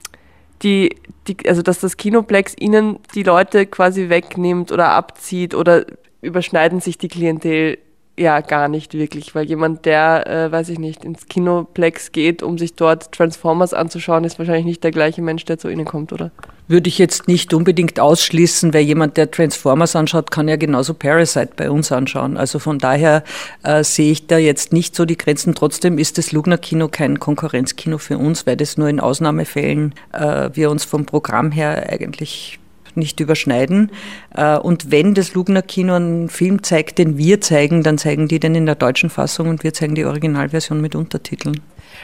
die, 0.63 0.95
die, 1.27 1.37
also 1.47 1.61
dass 1.61 1.79
das 1.79 1.97
Kinoplex 1.97 2.55
ihnen 2.59 2.99
die 3.13 3.23
Leute 3.23 3.65
quasi 3.65 4.09
wegnimmt 4.09 4.71
oder 4.71 4.89
abzieht 4.89 5.53
oder 5.53 5.85
überschneiden 6.21 6.79
sich 6.79 6.97
die 6.97 7.07
Klientel 7.07 7.77
ja 8.17 8.41
gar 8.41 8.67
nicht 8.67 8.93
wirklich, 8.93 9.35
weil 9.35 9.45
jemand, 9.45 9.85
der, 9.85 10.27
äh, 10.27 10.51
weiß 10.51 10.69
ich 10.69 10.79
nicht, 10.79 11.05
ins 11.05 11.27
Kinoplex 11.27 12.11
geht, 12.11 12.41
um 12.41 12.57
sich 12.57 12.73
dort 12.73 13.11
Transformers 13.11 13.73
anzuschauen, 13.73 14.23
ist 14.23 14.39
wahrscheinlich 14.39 14.65
nicht 14.65 14.83
der 14.83 14.91
gleiche 14.91 15.21
Mensch, 15.21 15.45
der 15.45 15.59
zu 15.59 15.69
Ihnen 15.69 15.85
kommt, 15.85 16.11
oder? 16.11 16.31
Würde 16.67 16.89
ich 16.89 16.97
jetzt 16.97 17.27
nicht 17.27 17.53
unbedingt 17.53 17.99
ausschließen, 17.99 18.73
weil 18.73 18.81
jemand, 18.81 19.15
der 19.15 19.31
Transformers 19.31 19.95
anschaut, 19.95 20.31
kann 20.31 20.49
ja 20.49 20.57
genauso 20.57 20.93
Parasite 20.93 21.51
bei 21.55 21.69
uns 21.69 21.91
anschauen. 21.91 22.35
Also 22.35 22.59
von 22.59 22.79
daher 22.79 23.23
äh, 23.63 23.83
sehe 23.83 24.11
ich 24.11 24.27
da 24.27 24.37
jetzt 24.37 24.73
nicht 24.73 24.95
so 24.95 25.05
die 25.05 25.17
Grenzen. 25.17 25.55
Trotzdem 25.55 25.97
ist 25.97 26.17
das 26.17 26.33
Lugner 26.33 26.57
Kino 26.57 26.89
kein 26.89 27.19
Konkurrenzkino 27.19 27.99
für 27.99 28.17
uns, 28.17 28.45
weil 28.45 28.57
das 28.57 28.77
nur 28.77 28.89
in 28.89 28.99
Ausnahmefällen 28.99 29.95
äh, 30.11 30.49
wir 30.53 30.69
uns 30.69 30.83
vom 30.83 31.05
Programm 31.05 31.51
her 31.51 31.87
eigentlich 31.89 32.59
nicht 32.97 33.19
überschneiden. 33.19 33.91
Äh, 34.35 34.57
und 34.57 34.91
wenn 34.91 35.13
das 35.13 35.33
Lugner 35.33 35.61
Kino 35.61 35.93
einen 35.93 36.29
Film 36.29 36.63
zeigt, 36.63 36.97
den 36.97 37.17
wir 37.17 37.41
zeigen, 37.41 37.83
dann 37.83 37.97
zeigen 37.97 38.27
die 38.27 38.39
den 38.39 38.55
in 38.55 38.65
der 38.65 38.75
deutschen 38.75 39.09
Fassung 39.09 39.49
und 39.49 39.63
wir 39.63 39.73
zeigen 39.73 39.95
die 39.95 40.05
Originalversion 40.05 40.81
mit 40.81 40.95
Untertiteln. 40.95 41.61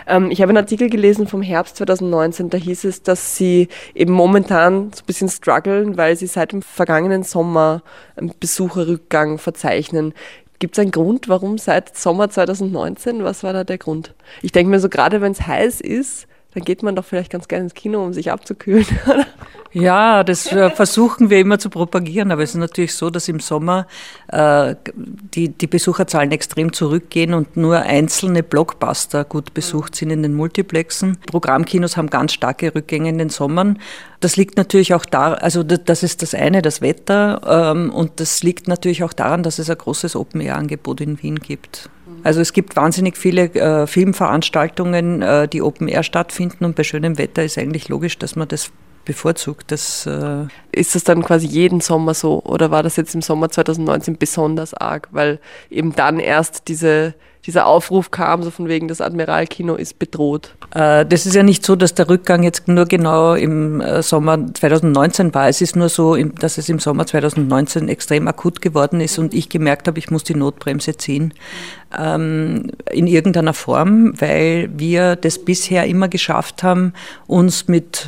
Ähm, 0.08 0.32
ich 0.32 0.42
habe 0.42 0.50
einen 0.50 0.58
Artikel 0.58 0.90
gelesen 0.90 1.28
vom 1.28 1.42
Herbst 1.42 1.78
2019, 1.78 2.50
da 2.50 2.58
hieß 2.58 2.86
es, 2.86 3.04
dass 3.04 3.36
sie 3.36 3.68
eben 3.94 4.14
momentan 4.14 4.92
so 4.94 5.02
ein 5.02 5.06
bisschen 5.06 5.30
strugglen, 5.30 5.98
weil 5.98 6.16
sie 6.16 6.28
seit 6.28 6.52
dem 6.52 6.62
vergangenen 6.62 7.24
Sommer 7.24 7.84
einen 8.16 8.34
Besucherrückgang 8.40 9.38
verzeichnen. 9.38 10.14
Gibt 10.60 10.78
es 10.78 10.82
einen 10.82 10.92
Grund, 10.92 11.28
warum 11.28 11.58
seit 11.58 11.98
Sommer 11.98 12.30
2019? 12.30 13.24
Was 13.24 13.44
war 13.44 13.54
da 13.54 13.64
der 13.64 13.78
Grund? 13.78 14.14
Ich 14.42 14.52
denke 14.52 14.70
mir 14.70 14.80
so, 14.80 14.88
gerade 14.88 15.20
wenn 15.20 15.34
es 15.34 15.46
heiß 15.46 15.82
ist, 15.82 16.28
dann 16.54 16.64
geht 16.64 16.84
man 16.84 16.96
doch 16.96 17.06
vielleicht 17.06 17.32
ganz 17.32 17.48
gerne 17.48 17.66
ins 17.66 17.74
Kino, 17.74 18.04
um 18.04 18.14
sich 18.14 18.32
abzukühlen. 18.32 18.86
ja, 19.72 20.24
das 20.24 20.52
äh, 20.52 20.70
versuchen 20.70 21.30
wir 21.30 21.40
immer 21.40 21.58
zu 21.58 21.70
propagieren, 21.70 22.32
aber 22.32 22.44
es 22.44 22.52
ist 22.52 22.58
natürlich 22.58 22.94
so, 22.94 23.10
dass 23.10 23.28
im 23.28 23.40
Sommer 23.40 23.88
äh, 24.28 24.76
die, 24.96 25.50
die 25.50 25.68
Besucherzahlen 25.68 26.32
extrem 26.32 26.74
zurückgehen 26.74 27.34
und 27.34 27.58
nur 27.58 27.78
einzelne 27.78 28.44
Blockbuster 28.44 29.24
gut 29.26 29.54
besucht 29.54 29.96
sind 29.96 30.12
in 30.12 30.22
den 30.22 30.36
Multiplexen. 30.36 31.18
Programmkinos 31.26 31.98
haben 31.98 32.10
ganz 32.10 32.34
starke 32.34 32.76
Rückgänge 32.76 33.10
in 33.10 33.18
den 33.18 33.30
Sommern. 33.30 33.80
Das 34.20 34.38
liegt 34.38 34.58
natürlich 34.58 34.94
auch 34.94 35.06
da, 35.06 35.34
also 35.34 35.64
das 35.64 36.04
ist 36.04 36.22
das 36.22 36.34
eine, 36.34 36.62
das 36.62 36.82
Wetter, 36.82 37.74
ähm, 37.74 37.92
und 37.92 38.20
das 38.20 38.44
liegt 38.44 38.68
natürlich 38.68 39.04
auch 39.04 39.14
daran, 39.14 39.44
dass 39.44 39.60
es 39.60 39.70
ein 39.70 39.78
großes 39.78 40.16
Open-Air-Angebot 40.16 41.02
in 41.02 41.22
Wien 41.22 41.40
gibt. 41.40 41.90
Also 42.24 42.40
es 42.40 42.54
gibt 42.54 42.76
wahnsinnig 42.76 43.18
viele 43.18 43.54
äh, 43.54 43.86
Filmveranstaltungen, 43.86 45.22
äh, 45.22 45.48
die 45.48 45.62
Open 45.62 45.88
Air 45.88 46.04
stattfinden 46.04 46.64
und 46.66 46.76
bei 46.76 46.84
schönem 46.84 47.18
Wetter 47.18 47.44
ist 47.44 47.58
eigentlich 47.58 47.90
logisch, 47.90 48.18
dass 48.18 48.36
man 48.36 48.48
das 48.48 48.72
bevorzugt. 49.06 49.72
Das, 49.72 50.06
äh 50.06 50.46
ist 50.74 50.96
das 50.96 51.04
dann 51.04 51.24
quasi 51.24 51.48
jeden 51.48 51.82
Sommer 51.82 52.14
so 52.14 52.42
oder 52.44 52.72
war 52.72 52.84
das 52.84 52.96
jetzt 52.96 53.14
im 53.16 53.22
Sommer 53.22 53.50
2019 53.50 54.18
besonders 54.18 54.74
arg, 54.74 55.08
weil 55.12 55.40
eben 55.70 55.96
dann 55.96 56.20
erst 56.20 56.68
diese 56.68 57.14
dieser 57.46 57.66
Aufruf 57.66 58.10
kam, 58.10 58.42
so 58.42 58.52
von 58.52 58.70
wegen, 58.70 58.88
das 58.88 59.02
Admiralkino 59.02 59.76
ist 59.76 60.00
bedroht. 60.00 60.56
Äh, 60.74 61.06
das 61.06 61.26
ist 61.26 61.36
ja 61.36 61.44
nicht 61.44 61.66
so, 61.66 61.76
dass 61.76 61.94
der 61.94 62.08
Rückgang 62.08 62.44
jetzt 62.44 62.68
nur 62.68 62.86
genau 62.86 63.34
im 63.34 63.82
äh, 63.82 64.02
Sommer 64.02 64.54
2019 64.54 65.34
war. 65.34 65.50
Es 65.50 65.60
ist 65.60 65.76
nur 65.76 65.90
so, 65.90 66.16
dass 66.16 66.58
es 66.58 66.70
im 66.70 66.80
Sommer 66.80 67.06
2019 67.06 67.90
extrem 67.90 68.28
akut 68.30 68.62
geworden 68.62 69.02
ist 69.02 69.20
und 69.20 69.34
ich 69.34 69.50
gemerkt 69.50 69.88
habe, 69.88 70.00
ich 70.00 70.10
muss 70.10 70.24
die 70.24 70.36
Notbremse 70.36 70.96
ziehen 70.96 71.34
ähm, 71.98 72.72
in 72.92 73.08
irgendeiner 73.08 73.54
Form, 73.54 74.14
weil 74.22 74.70
wir 74.74 75.18
das 75.18 75.38
bisher 75.38 75.86
immer 75.86 76.08
geschafft 76.08 76.64
haben, 76.64 76.94
uns 77.28 77.68
mit 77.68 78.08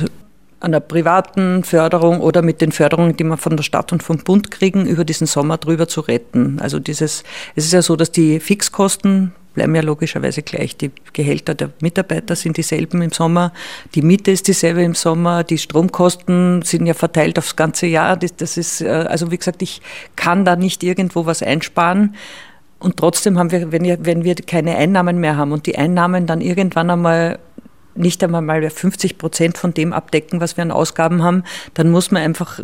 einer 0.60 0.80
privaten 0.80 1.64
Förderung 1.64 2.20
oder 2.20 2.42
mit 2.42 2.60
den 2.60 2.72
Förderungen, 2.72 3.16
die 3.16 3.24
wir 3.24 3.36
von 3.36 3.56
der 3.56 3.64
Stadt 3.64 3.92
und 3.92 4.02
vom 4.02 4.18
Bund 4.18 4.50
kriegen, 4.50 4.86
über 4.86 5.04
diesen 5.04 5.26
Sommer 5.26 5.58
drüber 5.58 5.86
zu 5.86 6.00
retten. 6.00 6.58
Also 6.60 6.78
dieses, 6.78 7.24
es 7.54 7.66
ist 7.66 7.72
ja 7.72 7.82
so, 7.82 7.96
dass 7.96 8.10
die 8.10 8.40
Fixkosten 8.40 9.32
bleiben 9.56 9.74
ja 9.74 9.82
logischerweise 9.82 10.42
gleich. 10.42 10.76
Die 10.76 10.92
Gehälter 11.12 11.54
der 11.54 11.70
Mitarbeiter 11.80 12.36
sind 12.36 12.56
dieselben 12.58 13.02
im 13.02 13.10
Sommer, 13.10 13.52
die 13.94 14.02
Miete 14.02 14.30
ist 14.30 14.46
dieselbe 14.46 14.82
im 14.82 14.94
Sommer, 14.94 15.42
die 15.44 15.58
Stromkosten 15.58 16.62
sind 16.62 16.86
ja 16.86 16.94
verteilt 16.94 17.38
aufs 17.38 17.56
ganze 17.56 17.86
Jahr. 17.86 18.16
Das, 18.16 18.36
das 18.36 18.56
ist, 18.56 18.82
äh, 18.82 18.88
also 18.88 19.30
wie 19.30 19.38
gesagt, 19.38 19.62
ich 19.62 19.82
kann 20.14 20.44
da 20.44 20.56
nicht 20.56 20.84
irgendwo 20.84 21.26
was 21.26 21.42
einsparen. 21.42 22.14
Und 22.78 22.98
trotzdem 22.98 23.38
haben 23.38 23.50
wir, 23.50 23.72
wenn 23.72 23.82
wir, 23.82 24.04
wenn 24.04 24.22
wir 24.22 24.34
keine 24.34 24.76
Einnahmen 24.76 25.18
mehr 25.18 25.36
haben 25.36 25.52
und 25.52 25.66
die 25.66 25.78
Einnahmen 25.78 26.26
dann 26.26 26.42
irgendwann 26.42 26.90
einmal 26.90 27.38
nicht 27.96 28.22
einmal 28.22 28.42
mal 28.42 28.68
50 28.68 29.18
Prozent 29.18 29.58
von 29.58 29.74
dem 29.74 29.92
abdecken, 29.92 30.40
was 30.40 30.56
wir 30.56 30.62
an 30.62 30.70
Ausgaben 30.70 31.22
haben, 31.22 31.44
dann 31.74 31.90
muss 31.90 32.10
man 32.10 32.22
einfach 32.22 32.60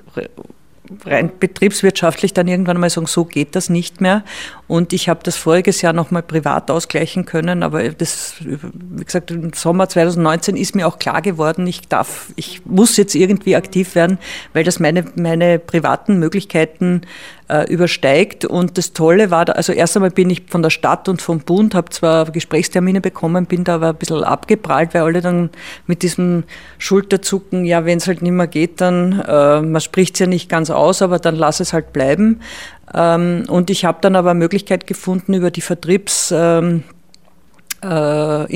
rein 1.05 1.31
betriebswirtschaftlich 1.39 2.33
dann 2.33 2.49
irgendwann 2.49 2.79
mal 2.79 2.91
sagen, 2.91 3.07
so 3.07 3.25
geht 3.25 3.55
das 3.57 3.71
nicht 3.71 4.01
mehr. 4.01 4.25
Und 4.69 4.93
ich 4.93 5.09
habe 5.09 5.21
das 5.23 5.37
voriges 5.37 5.83
Jahr 5.83 5.93
nochmal 5.93 6.23
privat 6.23 6.71
ausgleichen 6.71 7.25
können, 7.25 7.63
aber 7.63 7.91
das, 7.91 8.37
wie 8.41 9.05
gesagt, 9.05 9.31
im 9.31 9.53
Sommer 9.53 9.89
2019 9.89 10.57
ist 10.57 10.75
mir 10.75 10.87
auch 10.87 10.99
klar 10.99 11.23
geworden, 11.23 11.67
ich 11.67 11.89
darf, 11.89 12.33
ich 12.37 12.65
muss 12.65 12.97
jetzt 12.97 13.15
irgendwie 13.15 13.57
aktiv 13.57 13.95
werden, 13.95 14.19
weil 14.53 14.65
das 14.65 14.81
meine, 14.81 15.05
meine 15.15 15.59
privaten 15.59 16.19
Möglichkeiten 16.19 17.03
äh, 17.53 17.71
übersteigt. 17.71 18.45
Und 18.45 18.79
das 18.79 18.93
Tolle 18.93 19.31
war, 19.31 19.45
da, 19.45 19.53
also 19.53 19.73
erst 19.73 19.97
einmal 19.97 20.11
bin 20.11 20.31
ich 20.31 20.45
von 20.49 20.63
der 20.63 20.71
Stadt 20.71 21.09
und 21.09 21.21
vom 21.21 21.41
Bund, 21.41 21.75
habe 21.75 21.91
zwar 21.91 22.31
Gesprächstermine 22.31 23.01
bekommen, 23.01 23.47
bin 23.47 23.65
da 23.65 23.77
aber 23.77 23.91
ein 23.91 23.97
bisschen 23.97 24.25
abgeprallt, 24.25 24.95
weil 24.95 25.03
alle 25.03 25.21
dann 25.21 25.51
mit 25.87 26.03
diesem 26.03 26.45
Schulterzucken, 26.79 27.65
ja, 27.65 27.85
wenn 27.85 27.99
es 27.99 28.07
halt 28.07 28.23
nicht 28.23 28.33
mehr 28.33 28.47
geht, 28.47 28.81
dann, 28.81 29.21
äh, 29.21 29.61
man 29.61 29.81
spricht 29.81 30.15
es 30.15 30.21
ja 30.21 30.27
nicht 30.27 30.49
ganz 30.49 30.71
aus, 30.71 30.82
aber 31.03 31.18
dann 31.18 31.37
lass 31.37 31.61
es 31.61 31.73
halt 31.73 31.92
bleiben. 31.92 32.40
Ähm, 32.95 33.45
und 33.49 33.71
ich 33.71 33.85
habe 33.85 33.99
dann 34.01 34.16
aber 34.16 34.35
Möglichkeit 34.35 34.87
gefunden 34.87 35.35
über 35.35 35.51
die 35.51 35.61
Vertriebs... 35.61 36.33
Ähm, 36.35 36.85
äh, 37.83 38.47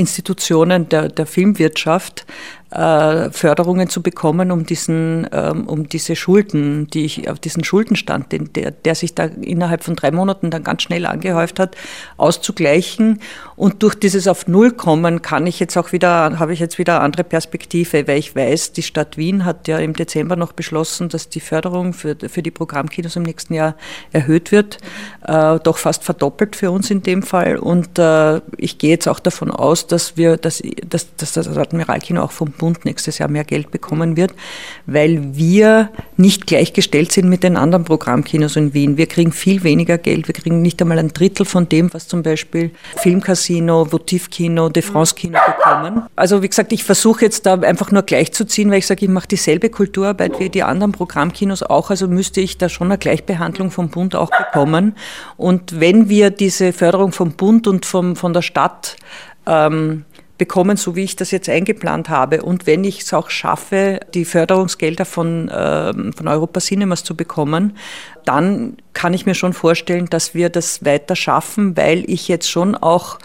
der, 0.92 1.08
der 1.08 1.26
Filmwirtschaft 1.26 2.26
äh, 2.70 3.30
Förderungen 3.30 3.88
zu 3.88 4.02
bekommen, 4.02 4.50
um 4.50 4.66
diesen, 4.66 5.28
ähm, 5.32 5.68
um 5.68 5.88
diese 5.88 6.16
Schulden, 6.16 6.88
die 6.88 7.04
ich 7.04 7.30
auf 7.30 7.38
diesen 7.38 7.62
Schuldenstand, 7.62 8.32
den, 8.32 8.52
der, 8.52 8.72
der 8.72 8.94
sich 8.94 9.14
da 9.14 9.24
innerhalb 9.24 9.84
von 9.84 9.94
drei 9.94 10.10
Monaten 10.10 10.50
dann 10.50 10.64
ganz 10.64 10.82
schnell 10.82 11.06
angehäuft 11.06 11.60
hat, 11.60 11.76
auszugleichen. 12.16 13.20
Und 13.54 13.82
durch 13.82 13.94
dieses 13.94 14.26
auf 14.26 14.48
Null 14.48 14.72
kommen 14.72 15.22
kann 15.22 15.46
ich 15.46 15.60
jetzt 15.60 15.76
auch 15.76 15.92
wieder, 15.92 16.38
habe 16.38 16.52
ich 16.52 16.58
jetzt 16.58 16.78
wieder 16.78 17.00
andere 17.02 17.22
Perspektive, 17.22 18.08
weil 18.08 18.18
ich 18.18 18.34
weiß, 18.34 18.72
die 18.72 18.82
Stadt 18.82 19.16
Wien 19.16 19.44
hat 19.44 19.68
ja 19.68 19.78
im 19.78 19.94
Dezember 19.94 20.34
noch 20.34 20.52
beschlossen, 20.52 21.08
dass 21.08 21.28
die 21.28 21.40
Förderung 21.40 21.92
für, 21.92 22.16
für 22.28 22.42
die 22.42 22.50
Programmkinos 22.50 23.14
im 23.14 23.22
nächsten 23.22 23.54
Jahr 23.54 23.76
erhöht 24.10 24.50
wird, 24.50 24.78
äh, 25.26 25.60
doch 25.60 25.78
fast 25.78 26.02
verdoppelt 26.02 26.56
für 26.56 26.72
uns 26.72 26.90
in 26.90 27.02
dem 27.02 27.22
Fall. 27.22 27.58
Und 27.58 27.98
äh, 27.98 28.40
ich 28.56 28.78
gehe 28.78 28.90
jetzt 28.90 29.06
auch 29.06 29.20
davon 29.20 29.52
aus, 29.52 29.86
dass 29.86 30.16
wir, 30.16 30.36
dass, 30.36 30.62
dass, 30.88 31.14
dass 31.16 31.32
das 31.32 31.48
Admiralkino 31.56 32.22
auch 32.22 32.32
vom 32.32 32.55
Bund 32.56 32.84
nächstes 32.84 33.18
Jahr 33.18 33.28
mehr 33.28 33.44
Geld 33.44 33.70
bekommen 33.70 34.16
wird, 34.16 34.34
weil 34.86 35.36
wir 35.36 35.90
nicht 36.16 36.46
gleichgestellt 36.46 37.12
sind 37.12 37.28
mit 37.28 37.42
den 37.42 37.56
anderen 37.56 37.84
Programmkinos 37.84 38.56
in 38.56 38.74
Wien. 38.74 38.96
Wir 38.96 39.06
kriegen 39.06 39.32
viel 39.32 39.62
weniger 39.62 39.98
Geld. 39.98 40.28
Wir 40.28 40.34
kriegen 40.34 40.62
nicht 40.62 40.80
einmal 40.80 40.98
ein 40.98 41.12
Drittel 41.12 41.46
von 41.46 41.68
dem, 41.68 41.92
was 41.92 42.08
zum 42.08 42.22
Beispiel 42.22 42.70
Filmcasino, 42.96 43.92
Votivkino, 43.92 44.68
De 44.68 44.82
France 44.82 45.14
Kino 45.14 45.38
bekommen. 45.46 46.02
Also 46.16 46.42
wie 46.42 46.48
gesagt, 46.48 46.72
ich 46.72 46.84
versuche 46.84 47.24
jetzt 47.24 47.46
da 47.46 47.54
einfach 47.54 47.90
nur 47.92 48.02
gleichzuziehen, 48.02 48.70
weil 48.70 48.78
ich 48.78 48.86
sage, 48.86 49.04
ich 49.04 49.10
mache 49.10 49.28
dieselbe 49.28 49.70
Kulturarbeit 49.70 50.38
wie 50.40 50.48
die 50.48 50.62
anderen 50.62 50.92
Programmkinos 50.92 51.62
auch. 51.62 51.90
Also 51.90 52.08
müsste 52.08 52.40
ich 52.40 52.58
da 52.58 52.68
schon 52.68 52.88
eine 52.88 52.98
Gleichbehandlung 52.98 53.70
vom 53.70 53.88
Bund 53.88 54.14
auch 54.14 54.30
bekommen. 54.30 54.96
Und 55.36 55.80
wenn 55.80 56.08
wir 56.08 56.30
diese 56.30 56.72
Förderung 56.72 57.12
vom 57.12 57.32
Bund 57.32 57.66
und 57.66 57.86
vom, 57.86 58.16
von 58.16 58.32
der 58.32 58.42
Stadt 58.42 58.96
ähm, 59.46 60.04
bekommen, 60.38 60.76
so 60.76 60.96
wie 60.96 61.04
ich 61.04 61.16
das 61.16 61.30
jetzt 61.30 61.48
eingeplant 61.48 62.08
habe. 62.08 62.42
Und 62.42 62.66
wenn 62.66 62.84
ich 62.84 63.00
es 63.00 63.14
auch 63.14 63.30
schaffe, 63.30 64.00
die 64.14 64.24
Förderungsgelder 64.24 65.04
von, 65.04 65.48
äh, 65.48 65.92
von 66.12 66.28
Europa 66.28 66.60
Cinemas 66.60 67.04
zu 67.04 67.16
bekommen, 67.16 67.76
dann 68.24 68.76
kann 68.96 69.12
ich 69.12 69.26
mir 69.26 69.34
schon 69.34 69.52
vorstellen, 69.52 70.06
dass 70.06 70.34
wir 70.34 70.48
das 70.48 70.82
weiter 70.82 71.16
schaffen, 71.16 71.76
weil 71.76 72.02
ich 72.10 72.28
jetzt 72.28 72.50
schon 72.50 72.74
auch 72.74 73.18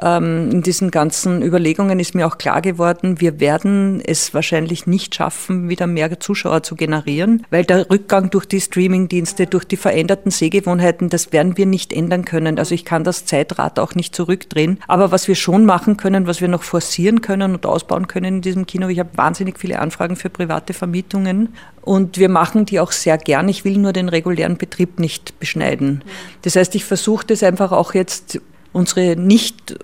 ähm, 0.00 0.50
in 0.52 0.62
diesen 0.62 0.90
ganzen 0.90 1.42
Überlegungen 1.42 1.98
ist 1.98 2.14
mir 2.14 2.26
auch 2.26 2.38
klar 2.38 2.60
geworden, 2.60 3.20
wir 3.20 3.40
werden 3.40 4.00
es 4.06 4.34
wahrscheinlich 4.34 4.86
nicht 4.86 5.14
schaffen, 5.14 5.68
wieder 5.68 5.86
mehr 5.86 6.20
Zuschauer 6.20 6.62
zu 6.62 6.76
generieren, 6.76 7.44
weil 7.50 7.64
der 7.64 7.90
Rückgang 7.90 8.30
durch 8.30 8.46
die 8.46 8.60
Streamingdienste, 8.60 9.46
durch 9.46 9.64
die 9.64 9.76
veränderten 9.76 10.30
Sehgewohnheiten, 10.30 11.08
das 11.08 11.32
werden 11.32 11.56
wir 11.56 11.66
nicht 11.66 11.92
ändern 11.92 12.24
können. 12.24 12.58
Also 12.58 12.74
ich 12.74 12.84
kann 12.84 13.04
das 13.04 13.24
Zeitrad 13.24 13.78
auch 13.78 13.94
nicht 13.94 14.14
zurückdrehen. 14.14 14.78
Aber 14.86 15.10
was 15.10 15.28
wir 15.28 15.34
schon 15.34 15.64
machen 15.64 15.96
können, 15.96 16.26
was 16.26 16.40
wir 16.40 16.48
noch 16.48 16.62
forcieren 16.62 17.20
können 17.20 17.54
und 17.54 17.66
ausbauen 17.66 18.06
können 18.06 18.36
in 18.36 18.42
diesem 18.42 18.66
Kino, 18.66 18.88
ich 18.88 18.98
habe 19.00 19.10
wahnsinnig 19.16 19.58
viele 19.58 19.80
Anfragen 19.80 20.16
für 20.16 20.30
private 20.30 20.72
Vermietungen 20.72 21.54
und 21.86 22.18
wir 22.18 22.28
machen 22.28 22.66
die 22.66 22.80
auch 22.80 22.90
sehr 22.90 23.16
gern. 23.16 23.48
Ich 23.48 23.64
will 23.64 23.78
nur 23.78 23.92
den 23.92 24.08
regulären 24.08 24.56
Betrieb 24.56 24.98
nicht 24.98 25.15
beschneiden. 25.38 26.02
Das 26.42 26.56
heißt, 26.56 26.74
ich 26.74 26.84
versuche 26.84 27.26
das 27.26 27.42
einfach 27.42 27.72
auch 27.72 27.94
jetzt 27.94 28.40
unsere 28.72 29.16
nicht 29.16 29.76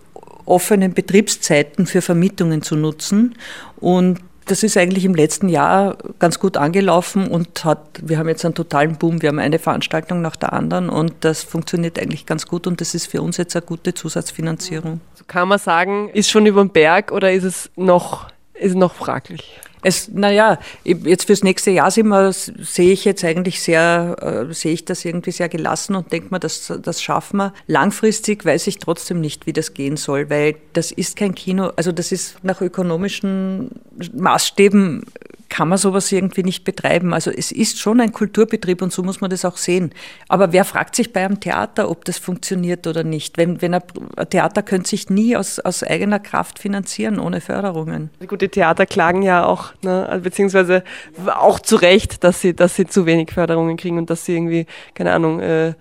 offenen 0.45 0.93
Betriebszeiten 0.93 1.87
für 1.87 2.03
Vermietungen 2.03 2.63
zu 2.63 2.77
nutzen. 2.77 3.35
Und 3.77 4.21
das 4.47 4.63
ist 4.63 4.77
eigentlich 4.77 5.05
im 5.05 5.15
letzten 5.15 5.49
Jahr 5.49 5.97
ganz 6.19 6.39
gut 6.39 6.57
angelaufen 6.57 7.29
und 7.29 7.65
hat, 7.65 8.01
wir 8.03 8.19
haben 8.19 8.29
jetzt 8.29 8.45
einen 8.45 8.55
totalen 8.55 8.97
Boom. 8.97 9.23
Wir 9.23 9.29
haben 9.29 9.39
eine 9.39 9.59
Veranstaltung 9.59 10.21
nach 10.21 10.37
der 10.37 10.53
anderen 10.53 10.89
und 10.89 11.15
das 11.21 11.45
funktioniert 11.45 11.99
eigentlich 11.99 12.27
ganz 12.27 12.47
gut 12.47 12.67
und 12.67 12.81
das 12.81 12.95
ist 12.95 13.07
für 13.07 13.23
uns 13.23 13.37
jetzt 13.37 13.55
eine 13.55 13.65
gute 13.65 13.95
Zusatzfinanzierung. 13.95 15.01
Kann 15.29 15.49
man 15.49 15.59
sagen, 15.59 16.11
ist 16.13 16.31
schon 16.31 16.47
über 16.47 16.63
den 16.63 16.71
Berg 16.71 17.13
oder 17.13 17.33
ist 17.33 17.45
es 17.45 17.71
noch, 17.77 18.29
ist 18.55 18.75
noch 18.75 18.95
fraglich? 18.95 19.61
Es, 19.83 20.09
naja, 20.09 20.59
jetzt 20.85 21.27
fürs 21.27 21.43
nächste 21.43 21.71
Jahr 21.71 21.91
sind 21.91 22.09
wir, 22.09 22.33
sehe 22.33 22.93
ich 22.93 23.05
jetzt 23.05 23.25
eigentlich 23.25 23.61
sehr, 23.61 24.17
äh, 24.51 24.55
sehe 24.55 24.73
ich 24.73 24.85
das 24.85 25.05
irgendwie 25.05 25.33
sehr 25.33 25.49
gelassen 25.49 25.97
und 25.97 26.13
denke 26.13 26.29
mir, 26.31 26.41
das, 26.41 26.73
das 26.83 27.03
schaffen 27.03 27.39
wir. 27.39 27.53
Langfristig 27.67 28.45
weiß 28.45 28.67
ich 28.69 28.79
trotzdem 28.79 29.21
nicht, 29.21 29.47
wie 29.47 29.53
das 29.53 29.75
gehen 29.75 29.97
soll, 29.97 30.31
weil 30.31 30.57
das 30.73 30.93
ist 30.93 31.17
kein 31.17 31.35
Kino, 31.35 31.73
also 31.77 31.93
das 31.93 32.13
ist 32.13 32.43
nach 32.45 32.61
ökonomischen 32.61 33.71
Maßstäben 34.15 35.05
kann 35.53 35.69
man 35.69 35.77
sowas 35.77 36.11
irgendwie 36.11 36.45
nicht 36.45 36.65
betreiben. 36.65 37.13
Also 37.13 37.31
es 37.31 37.53
ist 37.53 37.79
schon 37.79 38.01
ein 38.01 38.13
Kulturbetrieb 38.13 38.81
und 38.81 38.91
so 38.91 39.03
muss 39.03 39.21
man 39.21 39.29
das 39.29 39.45
auch 39.45 39.59
sehen. 39.59 39.93
Aber 40.27 40.55
wer 40.55 40.65
fragt 40.65 40.97
sich 40.97 41.13
bei 41.13 41.23
einem 41.23 41.41
Theater, 41.41 41.91
ob 41.91 42.07
das 42.07 42.17
funktioniert 42.17 42.87
oder 42.87 43.05
nicht? 43.05 43.37
Wenn, 43.37 43.61
wenn 43.61 43.75
ein, 43.75 43.83
Theater 44.31 44.63
könnte 44.63 44.89
sich 44.89 45.11
nie 45.11 45.37
aus, 45.37 45.59
aus 45.59 45.83
eigener 45.83 46.21
Kraft 46.21 46.59
finanzieren, 46.59 47.19
ohne 47.19 47.43
Förderungen. 47.43 48.09
Gute 48.27 48.49
Theater 48.49 48.87
klagen 48.87 49.21
ja 49.21 49.45
auch, 49.45 49.72
ne, 49.83 50.09
also 50.09 50.23
beziehungsweise 50.23 50.85
auch 51.27 51.61
zu 51.61 51.77
Recht, 51.77 52.25
dass 52.25 52.41
sie, 52.41 52.55
dass 52.55 52.77
sie 52.77 52.87
zu 52.87 53.07
wenig 53.07 53.33
Förderungen 53.33 53.77
kriegen 53.77 53.99
und 53.99 54.11
dass 54.11 54.25
sie 54.25 54.35
irgendwie, 54.35 54.67
keine 54.95 55.13
Ahnung, 55.13 55.41
äh, 55.41 55.75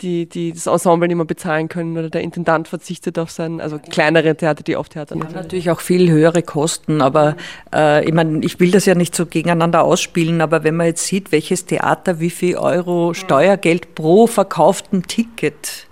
die, 0.00 0.26
die 0.26 0.52
das 0.52 0.66
Ensemble 0.66 1.08
nicht 1.08 1.16
mehr 1.16 1.26
bezahlen 1.26 1.68
können 1.68 1.96
oder 1.96 2.10
der 2.10 2.20
Intendant 2.20 2.68
verzichtet 2.68 3.18
auf 3.18 3.30
sein, 3.30 3.60
also 3.60 3.78
kleinere 3.78 4.36
Theater, 4.36 4.62
die 4.62 4.76
oft 4.76 4.92
Theater 4.92 5.16
haben 5.16 5.32
natürlich. 5.32 5.70
auch 5.70 5.80
viel 5.80 6.10
höhere 6.10 6.42
Kosten, 6.42 7.02
aber 7.02 7.36
äh, 7.74 8.04
ich 8.04 8.12
meine, 8.12 8.44
ich 8.44 8.60
will 8.60 8.70
das 8.70 8.86
ja 8.86 8.94
nicht 8.94 9.14
so 9.14 9.26
gegeneinander 9.26 9.82
ausspielen, 9.82 10.40
aber 10.40 10.64
wenn 10.64 10.76
man 10.76 10.86
jetzt 10.86 11.04
sieht, 11.04 11.32
welches 11.32 11.66
Theater 11.66 12.20
wie 12.20 12.30
viel 12.30 12.56
Euro 12.56 13.14
Steuergeld 13.14 13.94
pro 13.94 14.26
verkauften 14.26 15.02
Ticket 15.02 15.88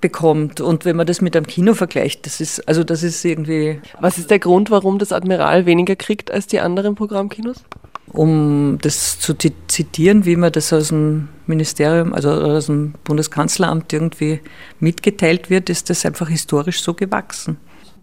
bekommt. 0.00 0.60
Und 0.60 0.84
wenn 0.84 0.96
man 0.96 1.06
das 1.06 1.20
mit 1.20 1.36
einem 1.36 1.46
Kino 1.46 1.74
vergleicht, 1.74 2.26
das 2.26 2.40
ist, 2.40 2.66
also 2.68 2.84
das 2.84 3.02
ist 3.02 3.24
irgendwie. 3.24 3.80
Was 4.00 4.18
ist 4.18 4.30
der 4.30 4.38
Grund, 4.38 4.70
warum 4.70 4.98
das 4.98 5.12
Admiral 5.12 5.66
weniger 5.66 5.96
kriegt 5.96 6.30
als 6.30 6.46
die 6.46 6.60
anderen 6.60 6.94
Programmkinos? 6.94 7.64
Um 8.12 8.78
das 8.80 9.20
zu 9.20 9.34
zitieren, 9.34 10.24
wie 10.24 10.36
man 10.36 10.50
das 10.50 10.72
aus 10.72 10.88
dem 10.88 11.28
Ministerium, 11.46 12.14
also 12.14 12.30
aus 12.30 12.66
dem 12.66 12.94
Bundeskanzleramt 13.04 13.92
irgendwie 13.92 14.40
mitgeteilt 14.80 15.50
wird, 15.50 15.68
ist 15.68 15.90
das 15.90 16.06
einfach 16.06 16.28
historisch 16.28 16.80
so 16.80 16.94
gewachsen. 16.94 17.58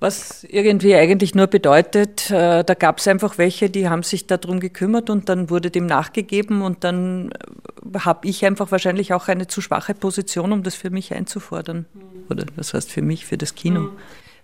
Was 0.06 0.44
irgendwie 0.44 0.94
eigentlich 0.94 1.34
nur 1.34 1.48
bedeutet, 1.48 2.30
äh, 2.30 2.64
da 2.64 2.74
gab 2.76 3.00
es 3.00 3.08
einfach 3.08 3.40
welche, 3.40 3.72
die 3.72 3.90
haben 3.90 4.04
sich 4.04 4.28
darum 4.28 4.60
gekümmert 4.60 5.10
und 5.10 5.30
dann 5.30 5.50
wurde 5.50 5.72
dem 5.72 5.88
nachgegeben 5.88 6.62
und 6.62 6.84
dann 6.84 7.32
äh, 7.32 8.00
habe 8.02 8.28
ich 8.28 8.46
einfach 8.46 8.70
wahrscheinlich 8.70 9.16
auch 9.16 9.30
eine 9.30 9.48
zu 9.48 9.62
schwache 9.62 9.96
Position, 9.96 10.52
um 10.52 10.62
das 10.62 10.76
für 10.76 10.92
mich 10.92 11.12
einzufordern. 11.12 11.88
Oder 12.30 12.46
das 12.56 12.76
heißt 12.76 12.92
für 12.92 13.02
mich, 13.02 13.26
für 13.26 13.40
das 13.40 13.56
Kino. 13.56 13.80
Mhm. 13.80 13.92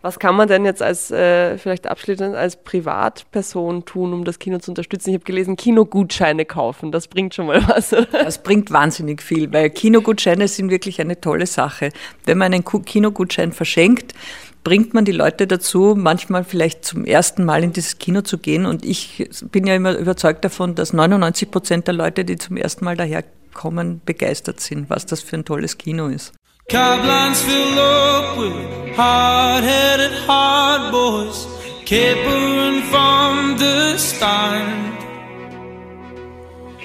Was 0.01 0.17
kann 0.17 0.35
man 0.35 0.47
denn 0.47 0.65
jetzt 0.65 0.81
als, 0.81 1.11
äh, 1.11 1.59
vielleicht 1.59 1.85
abschließend 1.85 2.35
als 2.35 2.55
Privatperson 2.55 3.85
tun, 3.85 4.13
um 4.13 4.25
das 4.25 4.39
Kino 4.39 4.57
zu 4.57 4.71
unterstützen? 4.71 5.11
Ich 5.11 5.13
habe 5.13 5.25
gelesen, 5.25 5.57
Kinogutscheine 5.57 6.45
kaufen, 6.45 6.91
das 6.91 7.07
bringt 7.07 7.35
schon 7.35 7.45
mal 7.45 7.61
was. 7.67 7.93
Oder? 7.93 8.07
Das 8.07 8.41
bringt 8.41 8.71
wahnsinnig 8.71 9.21
viel, 9.21 9.53
weil 9.53 9.69
Kinogutscheine 9.69 10.47
sind 10.47 10.71
wirklich 10.71 10.99
eine 10.99 11.21
tolle 11.21 11.45
Sache. 11.45 11.89
Wenn 12.25 12.39
man 12.39 12.51
einen 12.51 12.65
Kinogutschein 12.65 13.51
verschenkt, 13.51 14.15
bringt 14.63 14.93
man 14.93 15.05
die 15.05 15.11
Leute 15.11 15.47
dazu, 15.47 15.95
manchmal 15.97 16.43
vielleicht 16.43 16.85
zum 16.85 17.05
ersten 17.05 17.45
Mal 17.45 17.63
in 17.63 17.73
dieses 17.73 17.97
Kino 17.97 18.21
zu 18.21 18.37
gehen. 18.37 18.65
Und 18.65 18.85
ich 18.85 19.29
bin 19.51 19.65
ja 19.65 19.75
immer 19.75 19.97
überzeugt 19.97 20.45
davon, 20.45 20.75
dass 20.75 20.93
99 20.93 21.49
Prozent 21.51 21.87
der 21.87 21.93
Leute, 21.93 22.25
die 22.25 22.37
zum 22.37 22.57
ersten 22.57 22.85
Mal 22.85 22.95
daherkommen, 22.95 24.01
begeistert 24.05 24.59
sind, 24.59 24.89
was 24.89 25.05
das 25.05 25.21
für 25.21 25.37
ein 25.37 25.45
tolles 25.45 25.77
Kino 25.77 26.07
ist. 26.07 26.33
Cablines 26.69 27.41
fill 27.41 27.79
up 27.79 28.37
with 28.37 28.95
hard-headed 28.95 30.13
hard 30.27 30.91
boys, 30.91 31.47
capering 31.85 32.83
from 32.83 33.57
the 33.57 33.97
start. 33.97 35.01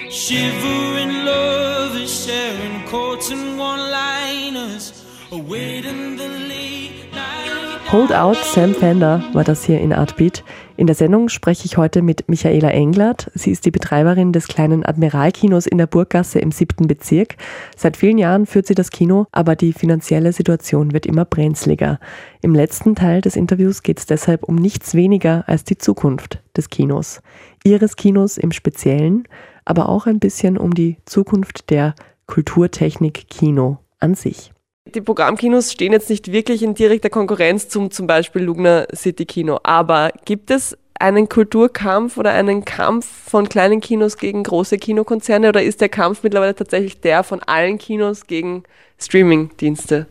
Shivering 0.09 1.25
lovers 1.25 2.25
sharing 2.25 2.83
coats 2.87 3.29
and 3.31 3.57
one-liners, 3.57 5.05
awaiting 5.31 6.17
the 6.17 6.27
late 6.27 6.39
night. 6.39 6.46
Hold 7.89 8.11
Out 8.11 8.35
Sam 8.43 8.73
Fender 8.73 9.23
war 9.31 9.45
das 9.45 9.63
hier 9.63 9.79
in 9.79 9.93
Artbeat. 9.93 10.43
In 10.75 10.87
der 10.87 10.95
Sendung 10.95 11.29
spreche 11.29 11.63
ich 11.65 11.77
heute 11.77 12.01
mit 12.01 12.27
Michaela 12.27 12.69
Englert. 12.69 13.31
Sie 13.33 13.49
ist 13.49 13.63
die 13.63 13.71
Betreiberin 13.71 14.33
des 14.33 14.49
kleinen 14.49 14.85
Admiralkinos 14.85 15.67
in 15.67 15.77
der 15.77 15.87
Burggasse 15.87 16.39
im 16.39 16.51
siebten 16.51 16.89
Bezirk. 16.89 17.37
Seit 17.77 17.95
vielen 17.95 18.17
Jahren 18.17 18.45
führt 18.45 18.67
sie 18.67 18.75
das 18.75 18.91
Kino, 18.91 19.27
aber 19.31 19.55
die 19.55 19.71
finanzielle 19.71 20.33
Situation 20.33 20.91
wird 20.91 21.05
immer 21.05 21.23
brenzliger. 21.23 22.01
Im 22.41 22.53
letzten 22.53 22.93
Teil 22.93 23.21
des 23.21 23.37
Interviews 23.37 23.83
geht 23.83 23.99
es 23.99 24.05
deshalb 24.05 24.43
um 24.43 24.55
nichts 24.55 24.93
weniger 24.93 25.45
als 25.47 25.63
die 25.63 25.77
Zukunft 25.77 26.43
des 26.57 26.69
Kinos. 26.69 27.21
Ihres 27.63 27.95
Kinos 27.95 28.37
im 28.37 28.51
Speziellen, 28.51 29.29
aber 29.63 29.87
auch 29.87 30.07
ein 30.07 30.19
bisschen 30.19 30.57
um 30.57 30.73
die 30.73 30.97
Zukunft 31.05 31.69
der 31.69 31.95
Kulturtechnik 32.25 33.29
Kino 33.29 33.77
an 34.01 34.13
sich 34.13 34.51
die 34.93 35.01
Programmkinos 35.01 35.71
stehen 35.71 35.93
jetzt 35.93 36.09
nicht 36.09 36.31
wirklich 36.31 36.63
in 36.63 36.73
direkter 36.73 37.09
Konkurrenz 37.09 37.69
zum 37.69 37.91
zum 37.91 38.07
Beispiel 38.07 38.43
Lugner 38.43 38.87
City 38.95 39.25
Kino. 39.25 39.59
Aber 39.63 40.11
gibt 40.25 40.51
es 40.51 40.77
einen 40.99 41.29
Kulturkampf 41.29 42.17
oder 42.17 42.31
einen 42.31 42.65
Kampf 42.65 43.05
von 43.05 43.47
kleinen 43.49 43.81
Kinos 43.81 44.17
gegen 44.17 44.43
große 44.43 44.77
Kinokonzerne 44.77 45.49
oder 45.49 45.61
ist 45.61 45.81
der 45.81 45.89
Kampf 45.89 46.23
mittlerweile 46.23 46.55
tatsächlich 46.55 46.99
der 46.99 47.23
von 47.23 47.41
allen 47.43 47.77
Kinos 47.77 48.27
gegen 48.27 48.63
Streamingdienste? 48.99 50.07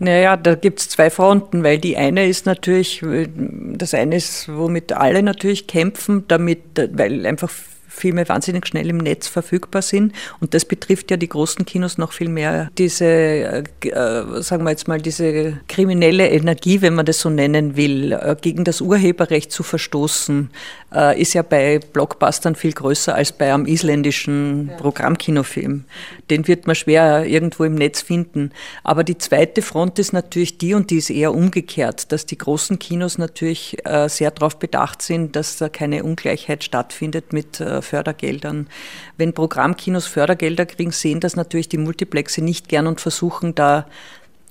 Naja, 0.00 0.36
da 0.36 0.54
gibt 0.54 0.78
es 0.78 0.88
zwei 0.88 1.10
Fronten, 1.10 1.64
weil 1.64 1.78
die 1.78 1.96
eine 1.96 2.28
ist 2.28 2.46
natürlich, 2.46 3.04
das 3.34 3.94
eine 3.94 4.16
ist, 4.16 4.48
womit 4.48 4.92
alle 4.92 5.24
natürlich 5.24 5.66
kämpfen, 5.66 6.24
damit, 6.28 6.60
weil 6.92 7.26
einfach 7.26 7.50
Filme 7.88 8.28
wahnsinnig 8.28 8.66
schnell 8.66 8.88
im 8.90 8.98
Netz 8.98 9.26
verfügbar 9.26 9.82
sind. 9.82 10.12
Und 10.40 10.54
das 10.54 10.64
betrifft 10.64 11.10
ja 11.10 11.16
die 11.16 11.28
großen 11.28 11.64
Kinos 11.64 11.98
noch 11.98 12.12
viel 12.12 12.28
mehr. 12.28 12.70
Diese, 12.78 13.04
äh, 13.04 13.64
äh, 13.82 14.42
sagen 14.42 14.64
wir 14.64 14.70
jetzt 14.70 14.86
mal, 14.88 15.00
diese 15.00 15.58
kriminelle 15.68 16.28
Energie, 16.28 16.82
wenn 16.82 16.94
man 16.94 17.06
das 17.06 17.20
so 17.20 17.30
nennen 17.30 17.76
will, 17.76 18.12
äh, 18.12 18.36
gegen 18.40 18.64
das 18.64 18.80
Urheberrecht 18.80 19.50
zu 19.50 19.62
verstoßen, 19.62 20.50
äh, 20.94 21.20
ist 21.20 21.34
ja 21.34 21.42
bei 21.42 21.80
Blockbustern 21.92 22.54
viel 22.54 22.72
größer 22.72 23.14
als 23.14 23.32
bei 23.32 23.52
einem 23.52 23.66
isländischen 23.66 24.68
ja. 24.68 24.76
Programmkinofilm. 24.76 25.84
Den 26.30 26.46
wird 26.46 26.66
man 26.66 26.76
schwer 26.76 27.24
irgendwo 27.24 27.64
im 27.64 27.74
Netz 27.74 28.02
finden. 28.02 28.52
Aber 28.84 29.04
die 29.04 29.18
zweite 29.18 29.62
Front 29.62 29.98
ist 29.98 30.12
natürlich 30.12 30.58
die, 30.58 30.74
und 30.74 30.90
die 30.90 30.98
ist 30.98 31.10
eher 31.10 31.34
umgekehrt, 31.34 32.12
dass 32.12 32.26
die 32.26 32.38
großen 32.38 32.78
Kinos 32.78 33.18
natürlich 33.18 33.78
äh, 33.84 34.08
sehr 34.08 34.30
darauf 34.30 34.58
bedacht 34.58 35.02
sind, 35.02 35.36
dass 35.36 35.56
da 35.56 35.68
keine 35.68 36.04
Ungleichheit 36.04 36.64
stattfindet 36.64 37.32
mit 37.32 37.60
äh, 37.60 37.77
Fördergeldern. 37.82 38.68
Wenn 39.16 39.32
Programmkinos 39.32 40.06
Fördergelder 40.06 40.66
kriegen, 40.66 40.92
sehen 40.92 41.20
das 41.20 41.36
natürlich 41.36 41.68
die 41.68 41.78
Multiplexe 41.78 42.42
nicht 42.42 42.68
gern 42.68 42.86
und 42.86 43.00
versuchen 43.00 43.54
da 43.54 43.86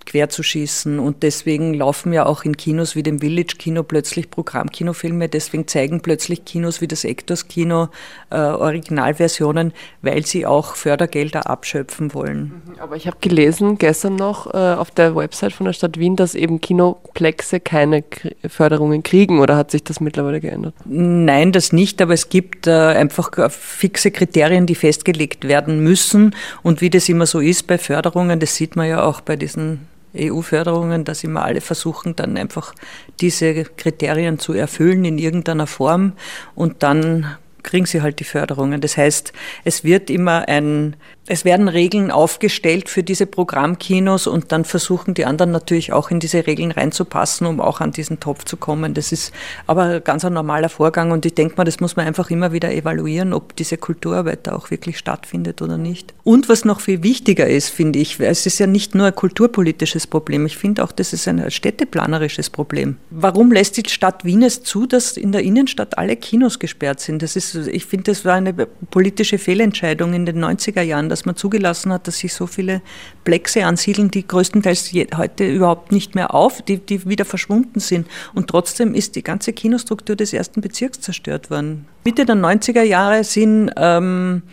quer 0.08 0.30
zu 0.30 0.41
schießen. 0.41 0.98
Und 0.98 1.22
deswegen 1.22 1.74
laufen 1.74 2.13
ja 2.13 2.26
auch 2.26 2.43
in 2.43 2.58
Kinos 2.58 2.96
wie 2.96 3.04
dem 3.04 3.20
Village 3.20 3.58
Kino 3.60 3.84
plötzlich 3.84 4.32
Programmkinofilme. 4.32 5.30
Deswegen 5.30 5.67
zeigen 5.67 6.02
plötzlich 6.02 6.46
Kinos 6.46 6.82
wie 6.82 6.88
das 6.88 7.04
Actors 7.04 7.48
Kino 7.48 7.89
äh, 8.32 8.38
Originalversionen, 8.38 9.74
weil 10.02 10.26
sie 10.26 10.46
auch 10.46 10.76
Fördergelder 10.76 11.50
abschöpfen 11.50 12.13
wollen. 12.13 12.63
Mhm. 12.65 12.80
Aber 12.80 12.96
ich 12.96 13.06
habe 13.06 13.17
gelesen 13.22 13.78
gestern 13.78 14.15
noch 14.15 14.54
äh, 14.54 14.58
auf 14.58 14.91
der 14.91 15.15
Website 15.15 15.54
von 15.54 15.65
der 15.65 15.74
Stadt 15.74 16.00
Wien, 16.00 16.15
dass 16.15 16.34
eben 16.34 16.62
Kinoplexe 16.62 17.60
keine 17.60 18.02
K 18.02 18.32
Förderungen 18.48 19.04
kriegen. 19.04 19.39
Oder 19.39 19.58
hat 19.58 19.72
sich 19.72 19.84
das 19.84 20.00
mittlerweile 20.00 20.39
geändert? 20.39 20.74
Nein, 20.86 21.52
das 21.52 21.74
nicht. 21.74 22.02
Aber 22.02 22.13
es 22.13 22.30
gibt 22.30 22.65
äh, 22.65 22.72
einfach 22.72 23.30
fixe 23.52 24.12
Kriterien, 24.12 24.65
die 24.65 24.76
festgelegt 24.76 25.48
werden 25.48 25.82
müssen. 25.82 26.34
Und 26.63 26.80
wie 26.80 26.89
das 26.89 27.10
immer 27.10 27.26
so 27.26 27.39
ist 27.39 27.67
bei 27.67 27.78
Förderungen, 27.78 28.39
das 28.39 28.56
sieht 28.56 28.78
man 28.78 28.88
ja 28.88 29.04
auch 29.04 29.20
bei 29.20 29.36
diesen 29.36 29.82
EU-Förderungen, 30.19 31.03
dass 31.03 31.23
immer 31.23 31.43
alle 31.43 31.62
versuchen, 31.62 32.15
dann 32.15 32.38
einfach 32.38 32.73
diese 33.19 33.63
Kriterien 33.63 34.39
zu 34.39 34.53
erfüllen 34.53 35.06
in 35.06 35.17
irgendeiner 35.17 35.67
Form 35.67 36.13
und 36.56 36.84
dann 36.84 37.38
kriegen 37.63 37.86
sie 37.86 38.01
halt 38.01 38.19
die 38.19 38.23
Förderungen. 38.23 38.80
Das 38.80 38.97
heißt, 38.97 39.34
es 39.65 39.84
wird 39.84 40.10
immer 40.10 40.47
ein 40.47 40.95
es 41.28 41.44
werden 41.44 41.68
Regeln 41.68 42.10
aufgestellt 42.10 42.90
für 42.90 43.04
diese 43.04 43.26
Programmkinos 43.26 44.28
und 44.28 44.52
dann 44.52 44.63
versuchen 44.63 45.13
die 45.13 45.26
anderen 45.26 45.52
natürlich 45.52 45.92
auch 45.92 46.10
in 46.10 46.20
diese 46.20 46.48
Regeln 46.48 46.72
reinzupassen, 46.72 47.46
um 47.46 47.60
auch 47.60 47.82
an 47.82 47.92
diesen 47.92 48.20
Topf 48.20 48.46
zu 48.46 48.56
kommen. 48.56 48.94
Das 48.94 49.12
ist 49.12 49.34
aber 49.66 50.00
ganz 50.00 50.24
ein 50.24 50.34
normaler 50.34 50.70
Vorgang 50.70 51.12
und 51.12 51.26
ich 51.26 51.36
denke 51.36 51.56
mal, 51.58 51.66
das 51.66 51.82
muss 51.82 51.98
man 51.98 52.08
einfach 52.08 52.30
immer 52.30 52.54
wieder 52.54 52.72
evaluieren, 52.72 53.34
ob 53.34 53.56
diese 53.58 53.78
Kulturarbeit 53.78 54.48
da 54.48 54.56
auch 54.56 54.72
wirklich 54.72 54.98
stattfindet 54.98 55.62
oder 55.62 55.78
nicht. 55.78 56.13
Und 56.24 56.48
was 56.48 56.63
noch 56.63 56.80
viel 56.80 57.04
wichtiger 57.04 57.48
ist, 57.48 57.70
finde 57.70 58.00
ich, 58.00 58.20
es 58.20 58.46
ist 58.46 58.60
ja 58.60 58.68
nicht 58.68 58.96
nur 58.96 59.08
ein 59.08 59.16
kulturpolitisches 59.16 60.08
Problem, 60.08 60.46
ich 60.46 60.58
finde 60.58 60.84
auch, 60.84 60.94
das 60.94 61.12
ist 61.12 61.28
ein 61.28 61.52
städteplanerisches 61.52 62.50
Problem. 62.50 62.96
Warum 63.10 63.52
lässt 63.52 63.76
die 63.78 63.90
Stadt 63.90 64.24
Wien 64.24 64.44
es 64.44 64.63
zu, 64.63 64.86
dass 64.86 65.18
in 65.18 65.34
der 65.34 65.42
Innenstadt 65.44 65.98
alle 65.98 66.16
Kinos 66.16 66.60
gesperrt 66.60 67.02
sind? 67.02 67.22
Das 67.22 67.36
ist, 67.36 67.56
ich 67.56 67.86
finde, 67.86 68.12
das 68.12 68.24
war 68.24 68.36
eine 68.36 68.54
politische 68.54 69.38
Fehlentscheidung 69.38 70.13
in 70.13 70.26
den 70.26 70.44
90er 70.44 70.82
Jahren, 70.82 71.10
dass 71.17 71.25
man 71.25 71.36
zugelassen 71.36 71.91
hat, 71.91 72.08
dass 72.08 72.19
sich 72.19 72.34
so 72.34 72.45
viele 72.45 72.82
Plexe 73.23 73.65
ansiedeln, 73.65 74.12
die 74.12 74.27
größtenteils 74.27 74.91
heute 75.15 75.47
überhaupt 75.47 75.91
nicht 75.91 76.13
mehr 76.13 76.34
auf, 76.34 76.62
die, 76.62 76.77
die 76.77 77.08
wieder 77.08 77.25
verschwunden 77.25 77.80
sind. 77.80 78.08
Und 78.36 78.47
trotzdem 78.49 78.93
ist 78.93 79.15
die 79.15 79.23
ganze 79.23 79.51
Kinostruktur 79.53 80.15
des 80.15 80.34
ersten 80.34 80.62
Bezirks 80.62 81.01
zerstört 81.01 81.49
worden. 81.49 81.88
Mitte 82.03 82.25
der 82.25 82.36
90er 82.36 82.84
Jahre 82.84 83.23
sind 83.23 83.71
ähm, 83.77 84.43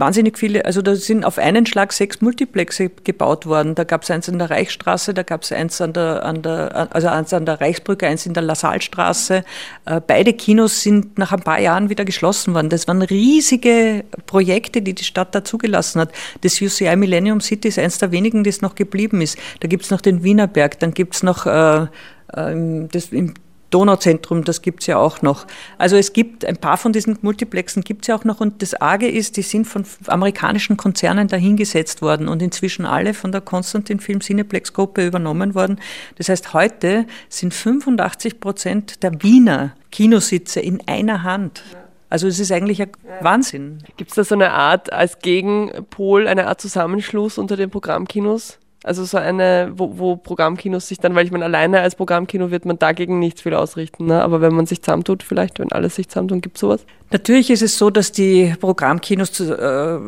wahnsinnig 0.00 0.38
viele, 0.38 0.64
also 0.64 0.82
da 0.82 0.96
sind 0.96 1.24
auf 1.24 1.38
einen 1.38 1.66
Schlag 1.66 1.92
sechs 1.92 2.20
Multiplexe 2.20 2.88
gebaut 2.88 3.46
worden. 3.46 3.74
Da 3.74 3.84
gab 3.84 4.02
es 4.02 4.10
eins 4.10 4.28
an 4.28 4.38
der 4.38 4.50
Reichsstraße, 4.50 5.14
da 5.14 5.22
gab 5.22 5.42
es 5.42 5.52
eins 5.52 5.80
an 5.80 5.92
der, 5.92 6.24
an 6.24 6.42
der, 6.42 6.88
also 6.92 7.08
eins 7.08 7.32
an 7.32 7.46
der 7.46 7.60
Reichsbrücke, 7.60 8.06
eins 8.06 8.26
in 8.26 8.32
der 8.32 8.42
Lassalstraße. 8.42 9.44
Äh, 9.84 10.00
beide 10.04 10.32
Kinos 10.32 10.80
sind 10.80 11.18
nach 11.18 11.32
ein 11.32 11.42
paar 11.42 11.60
Jahren 11.60 11.90
wieder 11.90 12.04
geschlossen 12.04 12.54
worden. 12.54 12.70
Das 12.70 12.88
waren 12.88 13.02
riesige 13.02 14.04
Projekte, 14.26 14.82
die 14.82 14.94
die 14.94 15.04
Stadt 15.04 15.34
da 15.34 15.44
zugelassen 15.44 16.00
hat. 16.00 16.12
Das 16.40 16.60
UCI 16.60 16.96
Millennium 16.96 17.40
City 17.40 17.68
ist 17.68 17.78
eins 17.78 17.98
der 17.98 18.10
wenigen, 18.10 18.42
das 18.42 18.62
noch 18.62 18.74
geblieben 18.74 19.20
ist. 19.20 19.38
Da 19.60 19.68
gibt 19.68 19.84
es 19.84 19.90
noch 19.90 20.00
den 20.00 20.24
Wienerberg, 20.24 20.78
dann 20.80 20.94
gibt 20.94 21.14
es 21.14 21.22
noch 21.22 21.46
äh, 21.46 21.82
äh, 21.82 22.88
das, 22.90 23.12
im 23.12 23.34
Donauzentrum, 23.70 24.44
das 24.44 24.62
gibt's 24.62 24.86
ja 24.86 24.98
auch 24.98 25.22
noch. 25.22 25.46
Also 25.78 25.96
es 25.96 26.12
gibt 26.12 26.44
ein 26.44 26.56
paar 26.56 26.76
von 26.76 26.92
diesen 26.92 27.18
Multiplexen 27.22 27.82
gibt's 27.82 28.08
ja 28.08 28.16
auch 28.16 28.24
noch 28.24 28.40
und 28.40 28.62
das 28.62 28.74
Arge 28.74 29.08
ist, 29.08 29.36
die 29.36 29.42
sind 29.42 29.66
von 29.66 29.84
amerikanischen 30.06 30.76
Konzernen 30.76 31.28
dahingesetzt 31.28 32.02
worden 32.02 32.28
und 32.28 32.42
inzwischen 32.42 32.84
alle 32.84 33.14
von 33.14 33.32
der 33.32 33.40
Konstantin 33.40 34.00
Film 34.00 34.20
Cineplex 34.20 34.72
Gruppe 34.72 35.06
übernommen 35.06 35.54
worden. 35.54 35.80
Das 36.16 36.28
heißt, 36.28 36.52
heute 36.52 37.06
sind 37.28 37.54
85 37.54 38.40
Prozent 38.40 39.02
der 39.02 39.22
Wiener 39.22 39.72
Kinositze 39.90 40.60
in 40.60 40.86
einer 40.86 41.22
Hand. 41.22 41.62
Also 42.10 42.26
es 42.26 42.40
ist 42.40 42.50
eigentlich 42.50 42.82
ein 42.82 42.90
Wahnsinn. 43.20 43.78
Gibt 43.96 44.10
es 44.10 44.16
da 44.16 44.24
so 44.24 44.34
eine 44.34 44.50
Art 44.50 44.92
als 44.92 45.20
Gegenpol, 45.20 46.26
eine 46.26 46.48
Art 46.48 46.60
Zusammenschluss 46.60 47.38
unter 47.38 47.56
den 47.56 47.70
Programmkinos? 47.70 48.58
Also 48.82 49.04
so 49.04 49.18
eine, 49.18 49.72
wo, 49.74 49.98
wo 49.98 50.16
Programmkinos 50.16 50.88
sich 50.88 50.98
dann, 50.98 51.14
weil 51.14 51.26
ich 51.26 51.32
meine, 51.32 51.44
alleine 51.44 51.80
als 51.80 51.96
Programmkino 51.96 52.50
wird 52.50 52.64
man 52.64 52.78
dagegen 52.78 53.18
nichts 53.18 53.42
viel 53.42 53.52
ausrichten. 53.52 54.06
Ne? 54.06 54.22
Aber 54.22 54.40
wenn 54.40 54.54
man 54.54 54.64
sich 54.64 54.80
zusammentut, 54.80 55.22
vielleicht, 55.22 55.58
wenn 55.58 55.70
alle 55.70 55.90
sich 55.90 56.08
zusammentun, 56.08 56.40
gibt 56.40 56.56
es 56.56 56.60
sowas? 56.62 56.86
Natürlich 57.10 57.50
ist 57.50 57.60
es 57.60 57.76
so, 57.76 57.90
dass 57.90 58.10
die 58.10 58.54
Programmkinos 58.58 59.38
äh, 59.40 59.98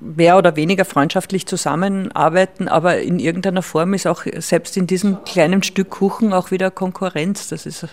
mehr 0.00 0.38
oder 0.38 0.54
weniger 0.54 0.84
freundschaftlich 0.84 1.46
zusammenarbeiten, 1.46 2.68
aber 2.68 3.00
in 3.00 3.18
irgendeiner 3.18 3.62
Form 3.62 3.92
ist 3.92 4.06
auch 4.06 4.22
selbst 4.36 4.76
in 4.76 4.86
diesem 4.86 5.24
kleinen 5.24 5.64
Stück 5.64 5.90
Kuchen 5.90 6.32
auch 6.32 6.52
wieder 6.52 6.70
Konkurrenz. 6.70 7.48
Das 7.48 7.66
ist, 7.66 7.82
äh, 7.82 7.88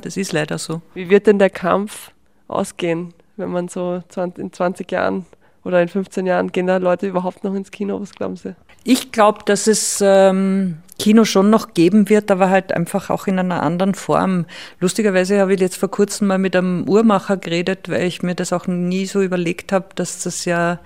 das 0.00 0.16
ist 0.16 0.32
leider 0.32 0.58
so. 0.58 0.82
Wie 0.94 1.10
wird 1.10 1.26
denn 1.26 1.40
der 1.40 1.50
Kampf 1.50 2.12
ausgehen, 2.46 3.12
wenn 3.36 3.50
man 3.50 3.66
so 3.66 4.02
in 4.36 4.52
20 4.52 4.92
Jahren 4.92 5.26
oder 5.64 5.82
in 5.82 5.88
15 5.88 6.26
Jahren 6.26 6.52
gehen 6.52 6.68
da 6.68 6.76
Leute 6.76 7.08
überhaupt 7.08 7.42
noch 7.42 7.54
ins 7.54 7.72
Kino? 7.72 8.00
Was 8.00 8.12
glauben 8.12 8.36
Sie? 8.36 8.54
Ich 8.84 9.12
glaube, 9.12 9.40
dass 9.44 9.66
es 9.66 10.02
ähm, 10.02 10.78
Kino 10.98 11.24
schon 11.24 11.50
noch 11.50 11.74
geben 11.74 12.08
wird, 12.08 12.30
aber 12.30 12.50
halt 12.50 12.72
einfach 12.72 13.10
auch 13.10 13.26
in 13.26 13.38
einer 13.38 13.62
anderen 13.62 13.94
Form. 13.94 14.46
Lustigerweise 14.80 15.40
habe 15.40 15.54
ich 15.54 15.60
jetzt 15.60 15.76
vor 15.76 15.90
kurzem 15.90 16.28
mal 16.28 16.38
mit 16.38 16.54
einem 16.54 16.88
Uhrmacher 16.88 17.36
geredet, 17.36 17.88
weil 17.88 18.04
ich 18.04 18.22
mir 18.22 18.34
das 18.34 18.52
auch 18.52 18.66
nie 18.66 19.06
so 19.06 19.22
überlegt 19.22 19.72
habe, 19.72 19.86
dass 19.94 20.22
das 20.22 20.44
ja 20.44 20.78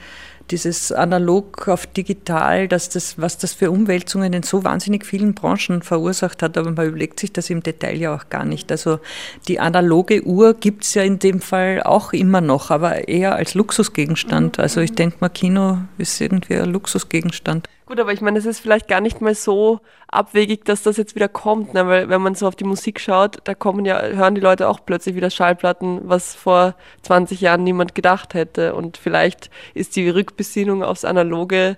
dieses 0.50 0.92
analog 0.92 1.68
auf 1.68 1.86
digital, 1.86 2.68
dass 2.68 2.90
das, 2.90 3.18
was 3.18 3.38
das 3.38 3.54
für 3.54 3.70
Umwälzungen 3.70 4.32
in 4.32 4.42
so 4.42 4.62
wahnsinnig 4.62 5.06
vielen 5.06 5.34
Branchen 5.34 5.82
verursacht 5.82 6.42
hat, 6.42 6.58
aber 6.58 6.70
man 6.70 6.86
überlegt 6.86 7.18
sich 7.18 7.32
das 7.32 7.50
im 7.50 7.62
Detail 7.62 7.96
ja 7.96 8.14
auch 8.14 8.28
gar 8.28 8.44
nicht. 8.44 8.70
Also 8.70 9.00
die 9.48 9.58
analoge 9.58 10.22
Uhr 10.22 10.54
gibt 10.54 10.84
es 10.84 10.94
ja 10.94 11.02
in 11.02 11.18
dem 11.18 11.40
Fall 11.40 11.82
auch 11.82 12.12
immer 12.12 12.40
noch, 12.40 12.70
aber 12.70 13.08
eher 13.08 13.34
als 13.34 13.54
Luxusgegenstand. 13.54 14.58
Also 14.58 14.80
ich 14.80 14.92
denke 14.92 15.16
mal, 15.20 15.30
Kino 15.30 15.78
ist 15.98 16.20
irgendwie 16.20 16.56
ein 16.56 16.70
Luxusgegenstand. 16.70 17.68
Gut, 17.86 18.00
aber 18.00 18.14
ich 18.14 18.22
meine, 18.22 18.38
es 18.38 18.46
ist 18.46 18.60
vielleicht 18.60 18.88
gar 18.88 19.02
nicht 19.02 19.20
mal 19.20 19.34
so 19.34 19.80
abwegig, 20.08 20.64
dass 20.64 20.82
das 20.82 20.96
jetzt 20.96 21.14
wieder 21.14 21.28
kommt, 21.28 21.74
ne? 21.74 21.86
weil 21.86 22.08
wenn 22.08 22.22
man 22.22 22.34
so 22.34 22.48
auf 22.48 22.56
die 22.56 22.64
Musik 22.64 22.98
schaut, 22.98 23.38
da 23.44 23.54
kommen 23.54 23.84
ja, 23.84 24.00
hören 24.00 24.34
die 24.34 24.40
Leute 24.40 24.68
auch 24.68 24.80
plötzlich 24.86 25.14
wieder 25.16 25.28
Schallplatten, 25.28 26.00
was 26.04 26.34
vor 26.34 26.76
20 27.02 27.42
Jahren 27.42 27.62
niemand 27.62 27.94
gedacht 27.94 28.32
hätte. 28.32 28.74
Und 28.74 28.96
vielleicht 28.96 29.50
ist 29.74 29.96
die 29.96 30.08
Rückbesinnung 30.08 30.82
aufs 30.82 31.04
Analoge 31.04 31.76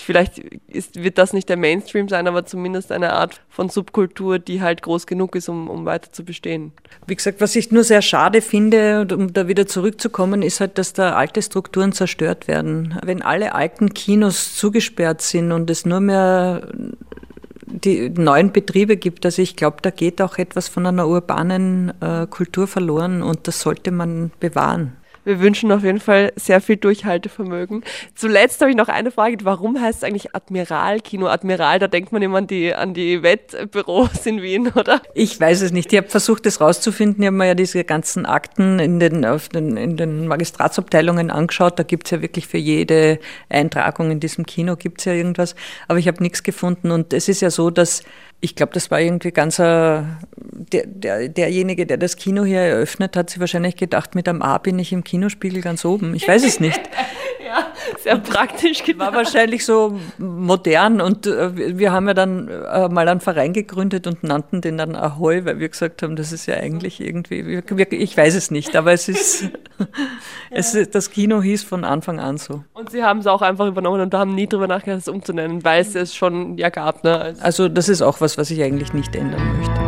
vielleicht 0.00 0.38
ist, 0.38 1.02
wird 1.02 1.18
das 1.18 1.32
nicht 1.32 1.48
der 1.48 1.56
Mainstream 1.56 2.08
sein, 2.08 2.26
aber 2.26 2.44
zumindest 2.44 2.92
eine 2.92 3.12
Art 3.12 3.40
von 3.48 3.68
Subkultur, 3.68 4.38
die 4.38 4.60
halt 4.60 4.82
groß 4.82 5.06
genug 5.06 5.34
ist, 5.36 5.48
um, 5.48 5.68
um 5.68 5.84
weiter 5.84 6.12
zu 6.12 6.24
bestehen. 6.24 6.72
Wie 7.06 7.16
gesagt, 7.16 7.40
was 7.40 7.56
ich 7.56 7.70
nur 7.70 7.84
sehr 7.84 8.02
schade 8.02 8.42
finde, 8.42 9.06
um 9.12 9.32
da 9.32 9.48
wieder 9.48 9.66
zurückzukommen, 9.66 10.42
ist 10.42 10.60
halt, 10.60 10.78
dass 10.78 10.92
da 10.92 11.14
alte 11.14 11.42
Strukturen 11.42 11.92
zerstört 11.92 12.48
werden. 12.48 12.98
Wenn 13.04 13.22
alle 13.22 13.54
alten 13.54 13.94
Kinos 13.94 14.56
zugesperrt 14.56 15.22
sind 15.22 15.52
und 15.52 15.70
es 15.70 15.86
nur 15.86 16.00
mehr 16.00 16.68
die 17.66 18.10
neuen 18.10 18.52
Betriebe 18.52 18.96
gibt. 18.96 19.24
Also 19.26 19.42
ich 19.42 19.56
glaube, 19.56 19.78
da 19.82 19.90
geht 19.90 20.22
auch 20.22 20.38
etwas 20.38 20.68
von 20.68 20.86
einer 20.86 21.08
urbanen 21.08 21.92
äh, 22.00 22.26
Kultur 22.28 22.66
verloren 22.66 23.22
und 23.22 23.48
das 23.48 23.60
sollte 23.60 23.90
man 23.90 24.30
bewahren. 24.40 24.92
Wir 25.26 25.40
wünschen 25.40 25.72
auf 25.72 25.82
jeden 25.82 25.98
Fall 25.98 26.32
sehr 26.36 26.60
viel 26.60 26.76
Durchhaltevermögen. 26.76 27.82
Zuletzt 28.14 28.60
habe 28.60 28.70
ich 28.70 28.76
noch 28.76 28.86
eine 28.86 29.10
Frage. 29.10 29.38
Warum 29.42 29.80
heißt 29.80 29.98
es 29.98 30.04
eigentlich 30.04 30.36
Admiral-Kino? 30.36 31.26
Admiral, 31.26 31.80
da 31.80 31.88
denkt 31.88 32.12
man 32.12 32.22
immer 32.22 32.38
an 32.38 32.46
die, 32.46 32.72
an 32.72 32.94
die 32.94 33.24
Wettbüros 33.24 34.24
in 34.24 34.40
Wien, 34.40 34.68
oder? 34.76 35.02
Ich 35.14 35.40
weiß 35.40 35.62
es 35.62 35.72
nicht. 35.72 35.92
Ich 35.92 35.98
habe 35.98 36.08
versucht, 36.08 36.46
das 36.46 36.60
rauszufinden. 36.60 37.24
Ich 37.24 37.26
habe 37.26 37.36
mir 37.36 37.48
ja 37.48 37.54
diese 37.54 37.82
ganzen 37.82 38.24
Akten 38.24 38.78
in 38.78 39.00
den, 39.00 39.26
den, 39.52 39.76
in 39.76 39.96
den 39.96 40.28
Magistratsabteilungen 40.28 41.32
angeschaut. 41.32 41.76
Da 41.76 41.82
gibt 41.82 42.06
es 42.06 42.12
ja 42.12 42.22
wirklich 42.22 42.46
für 42.46 42.58
jede 42.58 43.18
Eintragung 43.48 44.12
in 44.12 44.20
diesem 44.20 44.46
Kino 44.46 44.76
gibt 44.76 45.00
es 45.00 45.06
ja 45.06 45.12
irgendwas. 45.12 45.56
Aber 45.88 45.98
ich 45.98 46.06
habe 46.06 46.22
nichts 46.22 46.44
gefunden. 46.44 46.92
Und 46.92 47.12
es 47.12 47.28
ist 47.28 47.40
ja 47.40 47.50
so, 47.50 47.70
dass 47.70 48.04
ich 48.40 48.54
glaube, 48.54 48.72
das 48.74 48.90
war 48.90 49.00
irgendwie 49.00 49.32
ganz, 49.32 49.56
der, 49.56 50.06
der, 50.86 51.28
derjenige, 51.28 51.86
der 51.86 51.96
das 51.96 52.16
Kino 52.16 52.44
hier 52.44 52.60
eröffnet, 52.60 53.16
hat 53.16 53.30
sich 53.30 53.40
wahrscheinlich 53.40 53.76
gedacht, 53.76 54.14
mit 54.14 54.28
einem 54.28 54.42
A 54.42 54.58
bin 54.58 54.78
ich 54.78 54.92
im 54.92 55.04
Kinospiegel 55.04 55.62
ganz 55.62 55.84
oben. 55.84 56.14
Ich 56.14 56.28
weiß 56.28 56.44
es 56.44 56.60
nicht. 56.60 56.80
ja, 57.46 57.66
sehr 57.98 58.18
praktisch 58.18 58.82
gedacht. 58.82 59.12
War 59.12 59.18
wahrscheinlich 59.18 59.64
so 59.64 59.98
modern 60.18 61.00
und 61.00 61.26
äh, 61.26 61.78
wir 61.78 61.92
haben 61.92 62.08
ja 62.08 62.14
dann 62.14 62.48
äh, 62.48 62.88
mal 62.88 63.08
einen 63.08 63.20
Verein 63.20 63.52
gegründet 63.52 64.06
und 64.06 64.24
nannten 64.24 64.60
den 64.60 64.78
dann 64.78 64.96
Ahoy, 64.96 65.44
weil 65.44 65.58
wir 65.58 65.68
gesagt 65.68 66.02
haben, 66.02 66.16
das 66.16 66.32
ist 66.32 66.46
ja 66.46 66.56
eigentlich 66.56 67.00
irgendwie, 67.00 67.62
ich 67.90 68.16
weiß 68.16 68.34
es 68.34 68.50
nicht, 68.50 68.74
aber 68.74 68.92
es 68.92 69.08
ist, 69.08 69.48
es, 70.50 70.76
das 70.90 71.10
Kino 71.10 71.40
hieß 71.40 71.62
von 71.62 71.84
Anfang 71.84 72.18
an 72.18 72.38
so. 72.38 72.64
Und 72.74 72.90
Sie 72.90 73.02
haben 73.02 73.20
es 73.20 73.26
auch 73.26 73.42
einfach 73.42 73.66
übernommen 73.66 74.00
und 74.00 74.14
haben 74.14 74.34
nie 74.34 74.48
drüber 74.48 74.66
nachgedacht, 74.66 75.00
es 75.00 75.08
umzunennen, 75.08 75.64
weil 75.64 75.80
es 75.80 75.94
es 75.94 76.14
schon 76.14 76.58
ja 76.58 76.70
gab. 76.70 77.04
Ne? 77.04 77.18
Also, 77.18 77.42
also 77.42 77.68
das 77.68 77.88
ist 77.88 78.02
auch 78.02 78.20
was, 78.20 78.38
was 78.38 78.50
ich 78.50 78.62
eigentlich 78.62 78.92
nicht 78.92 79.14
ändern 79.14 79.58
möchte. 79.58 79.85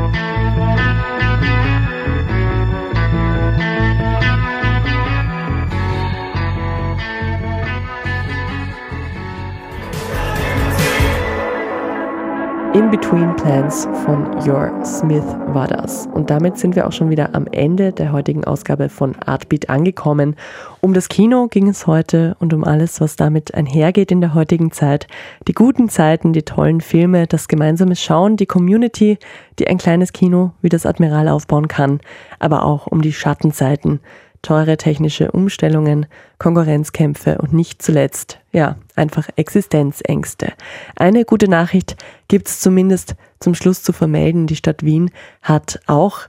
In 12.78 12.92
Between 12.92 13.34
Plans 13.34 13.88
von 14.04 14.24
Your 14.46 14.72
Smith 14.84 15.24
war 15.48 15.66
das. 15.66 16.06
Und 16.14 16.30
damit 16.30 16.58
sind 16.58 16.76
wir 16.76 16.86
auch 16.86 16.92
schon 16.92 17.10
wieder 17.10 17.34
am 17.34 17.48
Ende 17.48 17.92
der 17.92 18.12
heutigen 18.12 18.44
Ausgabe 18.44 18.88
von 18.88 19.16
Artbeat 19.16 19.68
angekommen. 19.68 20.36
Um 20.80 20.94
das 20.94 21.08
Kino 21.08 21.48
ging 21.48 21.66
es 21.66 21.88
heute 21.88 22.36
und 22.38 22.54
um 22.54 22.62
alles, 22.62 23.00
was 23.00 23.16
damit 23.16 23.52
einhergeht 23.52 24.12
in 24.12 24.20
der 24.20 24.32
heutigen 24.32 24.70
Zeit. 24.70 25.08
Die 25.48 25.54
guten 25.54 25.88
Zeiten, 25.88 26.32
die 26.32 26.44
tollen 26.44 26.80
Filme, 26.80 27.26
das 27.26 27.48
gemeinsame 27.48 27.96
Schauen, 27.96 28.36
die 28.36 28.46
Community, 28.46 29.18
die 29.58 29.66
ein 29.66 29.78
kleines 29.78 30.12
Kino 30.12 30.52
wie 30.62 30.68
das 30.68 30.86
Admiral 30.86 31.26
aufbauen 31.26 31.66
kann, 31.66 31.98
aber 32.38 32.64
auch 32.64 32.86
um 32.86 33.02
die 33.02 33.12
Schattenzeiten 33.12 33.98
teure 34.42 34.77
technische 34.77 35.31
Umstellungen, 35.33 36.07
Konkurrenzkämpfe 36.38 37.38
und 37.38 37.53
nicht 37.53 37.83
zuletzt, 37.83 38.38
ja, 38.53 38.77
einfach 38.96 39.29
Existenzängste. 39.37 40.53
Eine 40.96 41.24
gute 41.24 41.48
Nachricht 41.48 41.96
gibt's 42.29 42.61
zumindest 42.61 43.16
zum 43.40 43.55
Schluss 43.55 43.83
zu 43.83 43.92
vermelden. 43.92 44.46
Die 44.46 44.57
Stadt 44.57 44.85
Wien 44.85 45.11
hat 45.42 45.81
auch 45.87 46.20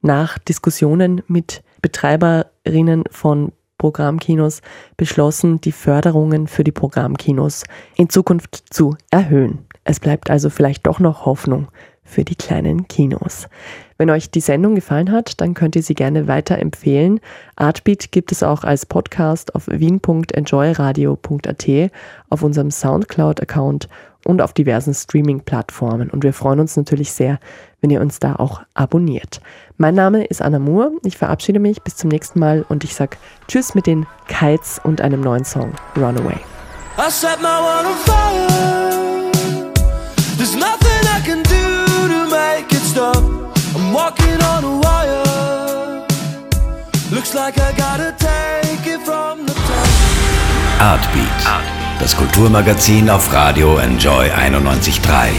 nach 0.00 0.38
Diskussionen 0.38 1.22
mit 1.26 1.62
Betreiberinnen 1.82 3.04
von 3.10 3.52
Programmkinos 3.78 4.60
beschlossen, 4.96 5.60
die 5.60 5.72
Förderungen 5.72 6.48
für 6.48 6.64
die 6.64 6.72
Programmkinos 6.72 7.64
in 7.96 8.10
Zukunft 8.10 8.64
zu 8.70 8.96
erhöhen. 9.10 9.66
Es 9.84 10.00
bleibt 10.00 10.30
also 10.30 10.50
vielleicht 10.50 10.86
doch 10.86 10.98
noch 10.98 11.24
Hoffnung 11.24 11.68
für 12.08 12.24
die 12.24 12.34
kleinen 12.34 12.88
Kinos. 12.88 13.46
Wenn 13.98 14.10
euch 14.10 14.30
die 14.30 14.40
Sendung 14.40 14.74
gefallen 14.74 15.12
hat, 15.12 15.40
dann 15.40 15.54
könnt 15.54 15.76
ihr 15.76 15.82
sie 15.82 15.94
gerne 15.94 16.28
weiterempfehlen. 16.28 17.20
Artbeat 17.56 18.12
gibt 18.12 18.32
es 18.32 18.42
auch 18.42 18.64
als 18.64 18.86
Podcast 18.86 19.54
auf 19.54 19.68
wien.enjoyradio.at, 19.68 21.90
auf 22.30 22.42
unserem 22.42 22.70
Soundcloud-Account 22.70 23.88
und 24.24 24.40
auf 24.40 24.52
diversen 24.52 24.94
Streaming-Plattformen. 24.94 26.10
Und 26.10 26.22
wir 26.22 26.32
freuen 26.32 26.60
uns 26.60 26.76
natürlich 26.76 27.12
sehr, 27.12 27.38
wenn 27.80 27.90
ihr 27.90 28.00
uns 28.00 28.18
da 28.18 28.36
auch 28.36 28.62
abonniert. 28.74 29.40
Mein 29.76 29.94
Name 29.94 30.24
ist 30.24 30.42
Anna 30.42 30.58
Moore. 30.58 30.92
Ich 31.04 31.16
verabschiede 31.16 31.60
mich 31.60 31.82
bis 31.82 31.96
zum 31.96 32.10
nächsten 32.10 32.38
Mal 32.38 32.64
und 32.68 32.84
ich 32.84 32.94
sag 32.94 33.16
Tschüss 33.48 33.74
mit 33.74 33.86
den 33.86 34.06
Kites 34.28 34.80
und 34.82 35.00
einem 35.00 35.20
neuen 35.20 35.44
Song 35.44 35.72
Runaway. 35.96 36.38
I 36.98 37.10
set 37.10 37.40
my 37.40 37.60
world 37.60 37.86
on 37.86 37.94
fire. 38.04 38.48
There's 40.36 40.56
nothing 40.56 40.77
walking 43.98 44.40
on 44.54 44.62
a 44.64 44.74
wire. 44.84 46.06
Looks 47.10 47.32
like 47.34 47.54
I 47.58 47.70
gotta 47.84 48.10
take 48.28 48.86
it 48.94 49.00
from 49.08 49.46
the 49.46 49.54
top. 49.68 49.88
Artbeat, 50.80 51.40
das 51.98 52.16
Kulturmagazin 52.16 53.10
auf 53.10 53.32
Radio 53.32 53.78
Enjoy 53.78 54.30
91.3. 54.30 55.30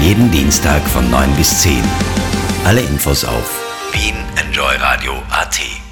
Jeden 0.00 0.30
Dienstag 0.30 0.82
von 0.94 1.10
9 1.10 1.34
bis 1.36 1.62
10. 1.62 1.82
Alle 2.64 2.82
Infos 2.82 3.24
auf 3.24 3.48
wienenjoyradio.at. 3.92 5.85